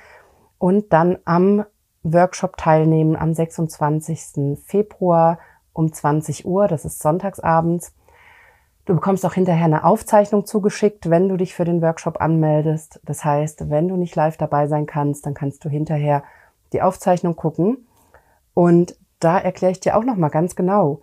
und 0.59 0.93
dann 0.93 1.19
am 1.25 1.65
Workshop 2.03 2.57
teilnehmen 2.57 3.17
am 3.17 3.35
26. 3.35 4.59
Februar 4.65 5.39
um 5.73 5.93
20 5.93 6.47
Uhr. 6.47 6.69
Das 6.69 6.85
ist 6.85 7.01
sonntagsabends. 7.01 7.95
Du 8.87 8.95
bekommst 8.95 9.25
auch 9.27 9.35
hinterher 9.35 9.67
eine 9.67 9.85
Aufzeichnung 9.85 10.47
zugeschickt, 10.47 11.11
wenn 11.11 11.29
du 11.29 11.37
dich 11.37 11.55
für 11.55 11.65
den 11.65 11.83
Workshop 11.83 12.21
anmeldest. 12.21 13.01
Das 13.05 13.25
heißt, 13.25 13.71
wenn 13.71 13.89
du 13.89 13.97
nicht 13.97 14.17
live 14.17 14.37
dabei 14.37 14.67
sein 14.67 14.87
kannst, 14.87 15.27
dann 15.27 15.35
kannst 15.35 15.65
du 15.65 15.69
hinterher 15.69 16.25
die 16.73 16.83
Aufzeichnung 16.83 17.37
gucken. 17.37 17.87
Und 18.55 18.97
da 19.21 19.39
erkläre 19.39 19.73
ich 19.73 19.81
dir 19.81 19.97
auch 19.97 20.05
nochmal 20.05 20.31
ganz 20.31 20.57
genau, 20.57 21.03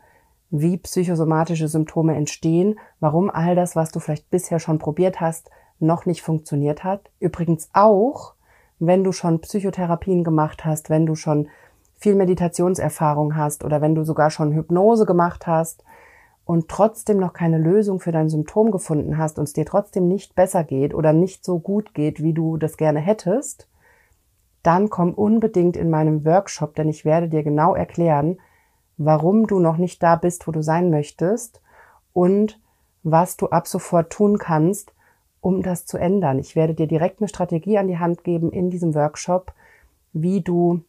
wie 0.49 0.77
psychosomatische 0.77 1.67
Symptome 1.67 2.15
entstehen, 2.15 2.79
warum 2.99 3.29
all 3.29 3.55
das, 3.55 3.75
was 3.75 3.91
du 3.91 3.99
vielleicht 3.99 4.29
bisher 4.29 4.59
schon 4.59 4.79
probiert 4.79 5.21
hast, 5.21 5.49
noch 5.79 6.05
nicht 6.05 6.21
funktioniert 6.21 6.83
hat. 6.83 7.11
Übrigens 7.19 7.69
auch, 7.73 8.33
wenn 8.79 9.03
du 9.03 9.11
schon 9.11 9.39
Psychotherapien 9.41 10.23
gemacht 10.23 10.65
hast, 10.65 10.89
wenn 10.89 11.05
du 11.05 11.15
schon 11.15 11.47
viel 11.95 12.15
Meditationserfahrung 12.15 13.35
hast 13.35 13.63
oder 13.63 13.81
wenn 13.81 13.95
du 13.95 14.03
sogar 14.03 14.29
schon 14.29 14.53
Hypnose 14.53 15.05
gemacht 15.05 15.47
hast 15.47 15.83
und 16.45 16.69
trotzdem 16.69 17.17
noch 17.17 17.33
keine 17.33 17.57
Lösung 17.57 17.99
für 17.99 18.11
dein 18.11 18.29
Symptom 18.29 18.71
gefunden 18.71 19.17
hast 19.17 19.39
und 19.39 19.45
es 19.45 19.53
dir 19.53 19.65
trotzdem 19.65 20.07
nicht 20.07 20.35
besser 20.35 20.63
geht 20.63 20.93
oder 20.93 21.11
nicht 21.11 21.43
so 21.43 21.59
gut 21.59 21.93
geht, 21.93 22.21
wie 22.21 22.33
du 22.33 22.57
das 22.57 22.77
gerne 22.77 22.99
hättest, 22.99 23.67
dann 24.61 24.89
komm 24.89 25.13
unbedingt 25.13 25.75
in 25.75 25.89
meinem 25.89 26.25
Workshop, 26.25 26.75
denn 26.75 26.89
ich 26.89 27.03
werde 27.05 27.29
dir 27.29 27.43
genau 27.43 27.73
erklären, 27.73 28.37
warum 28.97 29.47
du 29.47 29.59
noch 29.59 29.77
nicht 29.77 30.01
da 30.03 30.15
bist, 30.15 30.47
wo 30.47 30.51
du 30.51 30.61
sein 30.61 30.89
möchtest 30.89 31.61
und 32.13 32.59
was 33.03 33.37
du 33.37 33.47
ab 33.47 33.67
sofort 33.67 34.11
tun 34.11 34.37
kannst, 34.37 34.93
um 35.47 35.61
das 35.61 35.85
zu 35.85 35.97
ändern. 35.97 36.39
Ich 36.39 36.57
werde 36.57 36.73
dir 36.73 36.87
direkt 36.87 37.21
eine 37.21 37.29
Strategie 37.29 37.77
an 37.77 37.87
die 37.87 37.99
Hand 37.99 38.25
geben 38.25 38.51
in 38.51 38.69
diesem 38.69 38.93
Workshop, 38.95 39.53
wie 40.11 40.41
du 40.41 40.81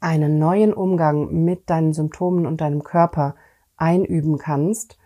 einen 0.00 0.38
neuen 0.38 0.72
Umgang 0.72 1.44
mit 1.44 1.68
deinen 1.68 1.92
Symptomen 1.92 2.46
und 2.46 2.62
deinem 2.62 2.82
Körper 2.82 3.34
einüben 3.76 4.38
kannst 4.38 4.96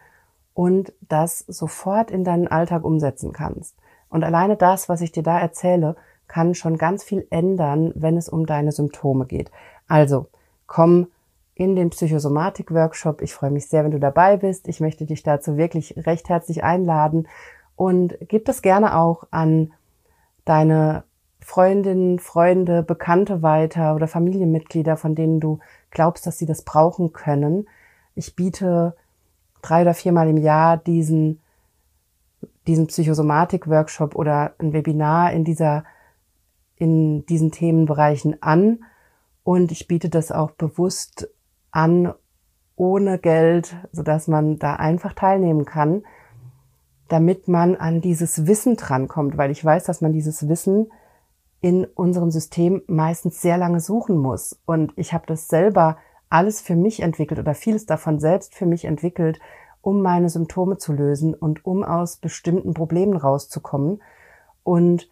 und 0.54 0.92
das 1.00 1.40
sofort 1.40 2.12
in 2.12 2.22
deinen 2.22 2.46
Alltag 2.46 2.84
umsetzen 2.84 3.32
kannst. 3.32 3.74
Und 4.08 4.22
alleine 4.22 4.54
das, 4.54 4.88
was 4.88 5.00
ich 5.00 5.10
dir 5.10 5.24
da 5.24 5.40
erzähle, 5.40 5.96
kann 6.28 6.54
schon 6.54 6.78
ganz 6.78 7.02
viel 7.02 7.26
ändern, 7.30 7.90
wenn 7.96 8.16
es 8.16 8.28
um 8.28 8.46
deine 8.46 8.70
Symptome 8.70 9.26
geht. 9.26 9.50
Also, 9.88 10.28
komm 10.68 11.08
in 11.56 11.74
den 11.74 11.90
Psychosomatik-Workshop. 11.90 13.20
Ich 13.20 13.34
freue 13.34 13.50
mich 13.50 13.66
sehr, 13.66 13.82
wenn 13.82 13.90
du 13.90 13.98
dabei 13.98 14.36
bist. 14.36 14.68
Ich 14.68 14.78
möchte 14.78 15.06
dich 15.06 15.24
dazu 15.24 15.56
wirklich 15.56 16.06
recht 16.06 16.28
herzlich 16.28 16.62
einladen 16.62 17.26
und 17.80 18.18
gib 18.28 18.44
das 18.44 18.60
gerne 18.60 18.94
auch 18.94 19.24
an 19.30 19.72
deine 20.44 21.04
Freundinnen, 21.40 22.18
Freunde, 22.18 22.82
Bekannte 22.82 23.40
weiter 23.40 23.94
oder 23.94 24.06
Familienmitglieder, 24.06 24.98
von 24.98 25.14
denen 25.14 25.40
du 25.40 25.60
glaubst, 25.90 26.26
dass 26.26 26.36
sie 26.36 26.44
das 26.44 26.60
brauchen 26.60 27.14
können. 27.14 27.66
Ich 28.14 28.36
biete 28.36 28.94
drei 29.62 29.80
oder 29.80 29.94
viermal 29.94 30.28
im 30.28 30.36
Jahr 30.36 30.76
diesen, 30.76 31.40
diesen 32.66 32.86
Psychosomatik-Workshop 32.88 34.14
oder 34.14 34.52
ein 34.58 34.74
Webinar 34.74 35.32
in 35.32 35.44
dieser 35.44 35.84
in 36.76 37.24
diesen 37.24 37.50
Themenbereichen 37.50 38.42
an 38.42 38.84
und 39.42 39.72
ich 39.72 39.88
biete 39.88 40.10
das 40.10 40.32
auch 40.32 40.50
bewusst 40.50 41.30
an 41.70 42.12
ohne 42.76 43.18
Geld, 43.18 43.74
so 43.90 44.02
dass 44.02 44.28
man 44.28 44.58
da 44.58 44.74
einfach 44.76 45.14
teilnehmen 45.14 45.64
kann, 45.64 46.02
damit 47.10 47.48
man 47.48 47.74
an 47.74 48.00
dieses 48.00 48.46
Wissen 48.46 48.76
drankommt, 48.76 49.36
weil 49.36 49.50
ich 49.50 49.64
weiß, 49.64 49.82
dass 49.82 50.00
man 50.00 50.12
dieses 50.12 50.48
Wissen 50.48 50.92
in 51.60 51.84
unserem 51.84 52.30
System 52.30 52.82
meistens 52.86 53.42
sehr 53.42 53.58
lange 53.58 53.80
suchen 53.80 54.16
muss. 54.16 54.60
Und 54.64 54.92
ich 54.94 55.12
habe 55.12 55.26
das 55.26 55.48
selber 55.48 55.96
alles 56.28 56.60
für 56.60 56.76
mich 56.76 57.00
entwickelt 57.00 57.40
oder 57.40 57.54
vieles 57.54 57.84
davon 57.84 58.20
selbst 58.20 58.54
für 58.54 58.64
mich 58.64 58.84
entwickelt, 58.84 59.40
um 59.82 60.02
meine 60.02 60.28
Symptome 60.28 60.78
zu 60.78 60.92
lösen 60.92 61.34
und 61.34 61.66
um 61.66 61.82
aus 61.82 62.16
bestimmten 62.16 62.74
Problemen 62.74 63.16
rauszukommen. 63.16 64.00
Und 64.62 65.10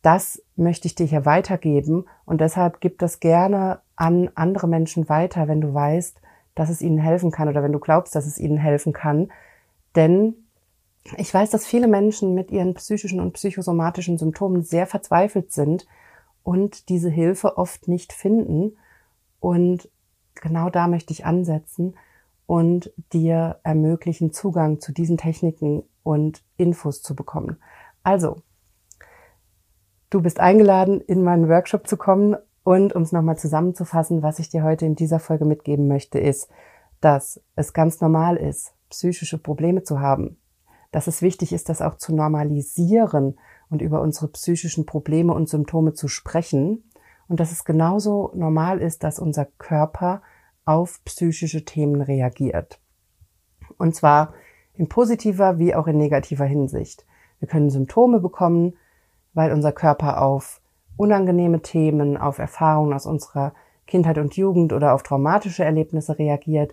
das 0.00 0.42
möchte 0.56 0.86
ich 0.88 0.94
dir 0.94 1.06
hier 1.06 1.26
weitergeben 1.26 2.06
und 2.24 2.40
deshalb 2.40 2.80
gib 2.80 2.98
das 2.98 3.20
gerne 3.20 3.80
an 3.96 4.30
andere 4.34 4.66
Menschen 4.66 5.10
weiter, 5.10 5.46
wenn 5.46 5.60
du 5.60 5.74
weißt, 5.74 6.22
dass 6.54 6.70
es 6.70 6.80
ihnen 6.80 6.98
helfen 6.98 7.30
kann 7.30 7.48
oder 7.48 7.62
wenn 7.62 7.72
du 7.72 7.80
glaubst, 7.80 8.14
dass 8.14 8.24
es 8.24 8.38
ihnen 8.38 8.56
helfen 8.56 8.94
kann. 8.94 9.30
Denn 9.94 10.36
ich 11.16 11.32
weiß, 11.32 11.50
dass 11.50 11.66
viele 11.66 11.86
Menschen 11.86 12.34
mit 12.34 12.50
ihren 12.50 12.74
psychischen 12.74 13.20
und 13.20 13.32
psychosomatischen 13.32 14.18
Symptomen 14.18 14.62
sehr 14.62 14.86
verzweifelt 14.86 15.52
sind 15.52 15.86
und 16.42 16.88
diese 16.88 17.10
Hilfe 17.10 17.58
oft 17.58 17.88
nicht 17.88 18.12
finden. 18.12 18.76
Und 19.40 19.88
genau 20.34 20.70
da 20.70 20.88
möchte 20.88 21.12
ich 21.12 21.26
ansetzen 21.26 21.96
und 22.46 22.92
dir 23.12 23.60
ermöglichen, 23.62 24.32
Zugang 24.32 24.80
zu 24.80 24.92
diesen 24.92 25.18
Techniken 25.18 25.82
und 26.02 26.42
Infos 26.56 27.02
zu 27.02 27.14
bekommen. 27.14 27.58
Also, 28.02 28.42
Du 30.14 30.22
bist 30.22 30.38
eingeladen, 30.38 31.00
in 31.00 31.24
meinen 31.24 31.48
Workshop 31.48 31.88
zu 31.88 31.96
kommen. 31.96 32.36
Und 32.62 32.94
um 32.94 33.02
es 33.02 33.10
nochmal 33.10 33.36
zusammenzufassen, 33.36 34.22
was 34.22 34.38
ich 34.38 34.48
dir 34.48 34.62
heute 34.62 34.86
in 34.86 34.94
dieser 34.94 35.18
Folge 35.18 35.44
mitgeben 35.44 35.88
möchte, 35.88 36.20
ist, 36.20 36.48
dass 37.00 37.42
es 37.56 37.72
ganz 37.72 38.00
normal 38.00 38.36
ist, 38.36 38.74
psychische 38.90 39.38
Probleme 39.38 39.82
zu 39.82 39.98
haben. 39.98 40.36
Dass 40.94 41.08
es 41.08 41.22
wichtig 41.22 41.52
ist, 41.52 41.68
das 41.68 41.82
auch 41.82 41.96
zu 41.96 42.14
normalisieren 42.14 43.36
und 43.68 43.82
über 43.82 44.00
unsere 44.00 44.28
psychischen 44.28 44.86
Probleme 44.86 45.34
und 45.34 45.48
Symptome 45.48 45.92
zu 45.92 46.06
sprechen. 46.06 46.88
Und 47.26 47.40
dass 47.40 47.50
es 47.50 47.64
genauso 47.64 48.30
normal 48.36 48.80
ist, 48.80 49.02
dass 49.02 49.18
unser 49.18 49.46
Körper 49.58 50.22
auf 50.64 51.02
psychische 51.04 51.64
Themen 51.64 52.00
reagiert. 52.00 52.78
Und 53.76 53.96
zwar 53.96 54.34
in 54.74 54.88
positiver 54.88 55.58
wie 55.58 55.74
auch 55.74 55.88
in 55.88 55.98
negativer 55.98 56.44
Hinsicht. 56.44 57.04
Wir 57.40 57.48
können 57.48 57.70
Symptome 57.70 58.20
bekommen, 58.20 58.74
weil 59.32 59.50
unser 59.52 59.72
Körper 59.72 60.22
auf 60.22 60.60
unangenehme 60.96 61.60
Themen, 61.60 62.16
auf 62.16 62.38
Erfahrungen 62.38 62.92
aus 62.92 63.04
unserer 63.04 63.52
Kindheit 63.88 64.18
und 64.18 64.36
Jugend 64.36 64.72
oder 64.72 64.94
auf 64.94 65.02
traumatische 65.02 65.64
Erlebnisse 65.64 66.20
reagiert, 66.20 66.72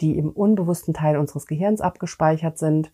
die 0.00 0.18
im 0.18 0.30
unbewussten 0.30 0.92
Teil 0.92 1.16
unseres 1.16 1.46
Gehirns 1.46 1.80
abgespeichert 1.80 2.58
sind. 2.58 2.90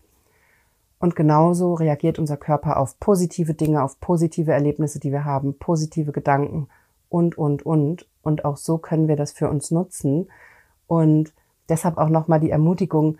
Und 0.99 1.15
genauso 1.15 1.75
reagiert 1.75 2.17
unser 2.17 2.37
Körper 2.37 2.77
auf 2.77 2.99
positive 2.99 3.53
Dinge, 3.53 3.83
auf 3.83 3.99
positive 3.99 4.51
Erlebnisse, 4.51 4.99
die 4.99 5.11
wir 5.11 5.25
haben, 5.25 5.57
positive 5.59 6.11
Gedanken 6.11 6.67
und, 7.09 7.37
und, 7.37 7.65
und. 7.65 8.07
Und 8.23 8.45
auch 8.45 8.57
so 8.57 8.77
können 8.77 9.07
wir 9.07 9.15
das 9.15 9.31
für 9.31 9.49
uns 9.49 9.71
nutzen. 9.71 10.29
Und 10.87 11.33
deshalb 11.69 11.97
auch 11.97 12.09
nochmal 12.09 12.39
die 12.39 12.49
Ermutigung, 12.49 13.17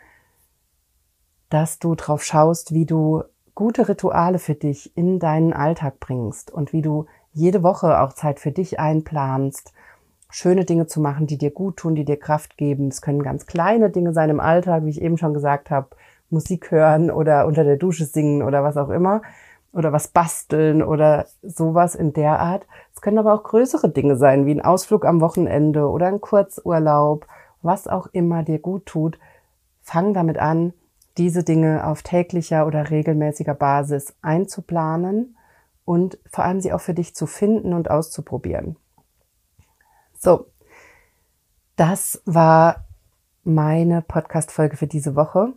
dass 1.49 1.79
du 1.79 1.95
drauf 1.95 2.23
schaust, 2.23 2.73
wie 2.73 2.85
du 2.85 3.23
gute 3.55 3.87
Rituale 3.87 4.39
für 4.39 4.55
dich 4.55 4.95
in 4.97 5.19
deinen 5.19 5.53
Alltag 5.53 5.99
bringst 5.99 6.51
und 6.51 6.73
wie 6.73 6.81
du 6.81 7.05
jede 7.31 7.63
Woche 7.63 8.01
auch 8.01 8.13
Zeit 8.13 8.39
für 8.39 8.51
dich 8.51 8.79
einplanst, 8.79 9.73
schöne 10.29 10.65
Dinge 10.65 10.87
zu 10.87 10.99
machen, 10.99 11.27
die 11.27 11.37
dir 11.37 11.51
gut 11.51 11.77
tun, 11.77 11.95
die 11.95 12.05
dir 12.05 12.19
Kraft 12.19 12.57
geben. 12.57 12.89
Es 12.89 13.01
können 13.01 13.23
ganz 13.23 13.45
kleine 13.45 13.89
Dinge 13.89 14.13
sein 14.13 14.29
im 14.29 14.39
Alltag, 14.39 14.85
wie 14.85 14.89
ich 14.89 15.01
eben 15.01 15.17
schon 15.17 15.33
gesagt 15.33 15.71
habe, 15.71 15.89
Musik 16.29 16.71
hören 16.71 17.11
oder 17.11 17.45
unter 17.45 17.63
der 17.63 17.77
Dusche 17.77 18.05
singen 18.05 18.43
oder 18.43 18.63
was 18.63 18.77
auch 18.77 18.89
immer 18.89 19.21
oder 19.71 19.93
was 19.93 20.07
basteln 20.07 20.81
oder 20.81 21.27
sowas 21.41 21.95
in 21.95 22.13
der 22.13 22.39
Art. 22.39 22.65
Es 22.93 23.01
können 23.01 23.19
aber 23.19 23.33
auch 23.33 23.43
größere 23.43 23.89
Dinge 23.89 24.17
sein, 24.17 24.45
wie 24.45 24.51
ein 24.53 24.61
Ausflug 24.61 25.05
am 25.05 25.21
Wochenende 25.21 25.87
oder 25.87 26.07
ein 26.07 26.21
Kurzurlaub, 26.21 27.27
was 27.61 27.87
auch 27.87 28.07
immer 28.11 28.43
dir 28.43 28.59
gut 28.59 28.85
tut. 28.85 29.19
Fang 29.81 30.13
damit 30.13 30.37
an, 30.37 30.73
diese 31.17 31.43
Dinge 31.43 31.85
auf 31.85 32.03
täglicher 32.03 32.65
oder 32.65 32.89
regelmäßiger 32.89 33.53
Basis 33.53 34.15
einzuplanen 34.21 35.37
und 35.85 36.17
vor 36.29 36.43
allem 36.43 36.59
sie 36.59 36.73
auch 36.73 36.81
für 36.81 36.93
dich 36.93 37.15
zu 37.15 37.27
finden 37.27 37.73
und 37.73 37.89
auszuprobieren. 37.89 38.77
So, 40.17 40.47
das 41.75 42.21
war 42.25 42.85
meine 43.43 44.01
Podcast-Folge 44.01 44.75
für 44.75 44.87
diese 44.87 45.15
Woche. 45.15 45.53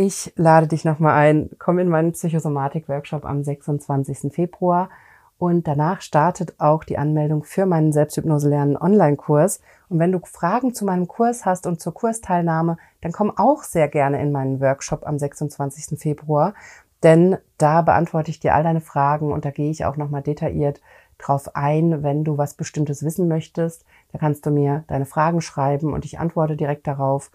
Ich 0.00 0.32
lade 0.36 0.68
dich 0.68 0.84
nochmal 0.84 1.14
ein, 1.14 1.50
komm 1.58 1.80
in 1.80 1.88
meinen 1.88 2.12
Psychosomatik-Workshop 2.12 3.24
am 3.24 3.42
26. 3.42 4.32
Februar 4.32 4.90
und 5.38 5.66
danach 5.66 6.02
startet 6.02 6.54
auch 6.60 6.84
die 6.84 6.98
Anmeldung 6.98 7.42
für 7.42 7.66
meinen 7.66 7.92
Selbsthypnose 7.92 8.48
lernen 8.48 8.76
Online-Kurs. 8.76 9.60
Und 9.88 9.98
wenn 9.98 10.12
du 10.12 10.20
Fragen 10.22 10.72
zu 10.72 10.84
meinem 10.84 11.08
Kurs 11.08 11.44
hast 11.44 11.66
und 11.66 11.80
zur 11.80 11.94
Kursteilnahme, 11.94 12.76
dann 13.00 13.10
komm 13.10 13.36
auch 13.36 13.64
sehr 13.64 13.88
gerne 13.88 14.22
in 14.22 14.30
meinen 14.30 14.60
Workshop 14.60 15.04
am 15.04 15.18
26. 15.18 15.98
Februar. 15.98 16.54
Denn 17.02 17.36
da 17.56 17.82
beantworte 17.82 18.30
ich 18.30 18.38
dir 18.38 18.54
all 18.54 18.62
deine 18.62 18.80
Fragen 18.80 19.32
und 19.32 19.44
da 19.44 19.50
gehe 19.50 19.72
ich 19.72 19.84
auch 19.84 19.96
nochmal 19.96 20.22
detailliert 20.22 20.80
drauf 21.18 21.56
ein, 21.56 22.04
wenn 22.04 22.22
du 22.22 22.38
was 22.38 22.54
Bestimmtes 22.54 23.02
wissen 23.02 23.26
möchtest. 23.26 23.84
Da 24.12 24.20
kannst 24.20 24.46
du 24.46 24.52
mir 24.52 24.84
deine 24.86 25.06
Fragen 25.06 25.40
schreiben 25.40 25.92
und 25.92 26.04
ich 26.04 26.20
antworte 26.20 26.56
direkt 26.56 26.86
darauf. 26.86 27.32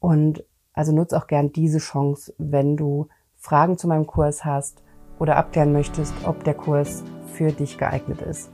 Und 0.00 0.44
also 0.74 0.92
nutze 0.92 1.16
auch 1.16 1.26
gern 1.26 1.52
diese 1.52 1.78
Chance, 1.78 2.34
wenn 2.38 2.76
du 2.76 3.08
Fragen 3.36 3.78
zu 3.78 3.88
meinem 3.88 4.06
Kurs 4.06 4.44
hast 4.44 4.82
oder 5.18 5.36
abklären 5.36 5.72
möchtest, 5.72 6.12
ob 6.24 6.44
der 6.44 6.54
Kurs 6.54 7.02
für 7.32 7.52
dich 7.52 7.78
geeignet 7.78 8.20
ist. 8.22 8.50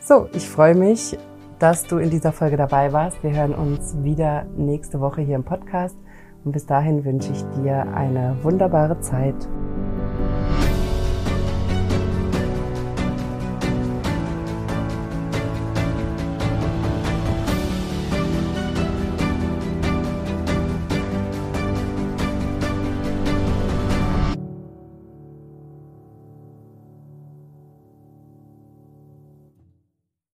So, 0.00 0.28
ich 0.32 0.48
freue 0.48 0.74
mich, 0.74 1.18
dass 1.58 1.84
du 1.84 1.98
in 1.98 2.10
dieser 2.10 2.32
Folge 2.32 2.56
dabei 2.56 2.92
warst. 2.92 3.22
Wir 3.22 3.32
hören 3.32 3.54
uns 3.54 3.96
wieder 4.02 4.44
nächste 4.56 5.00
Woche 5.00 5.22
hier 5.22 5.36
im 5.36 5.44
Podcast 5.44 5.96
und 6.44 6.52
bis 6.52 6.66
dahin 6.66 7.04
wünsche 7.04 7.32
ich 7.32 7.42
dir 7.56 7.86
eine 7.94 8.36
wunderbare 8.42 9.00
Zeit. 9.00 9.48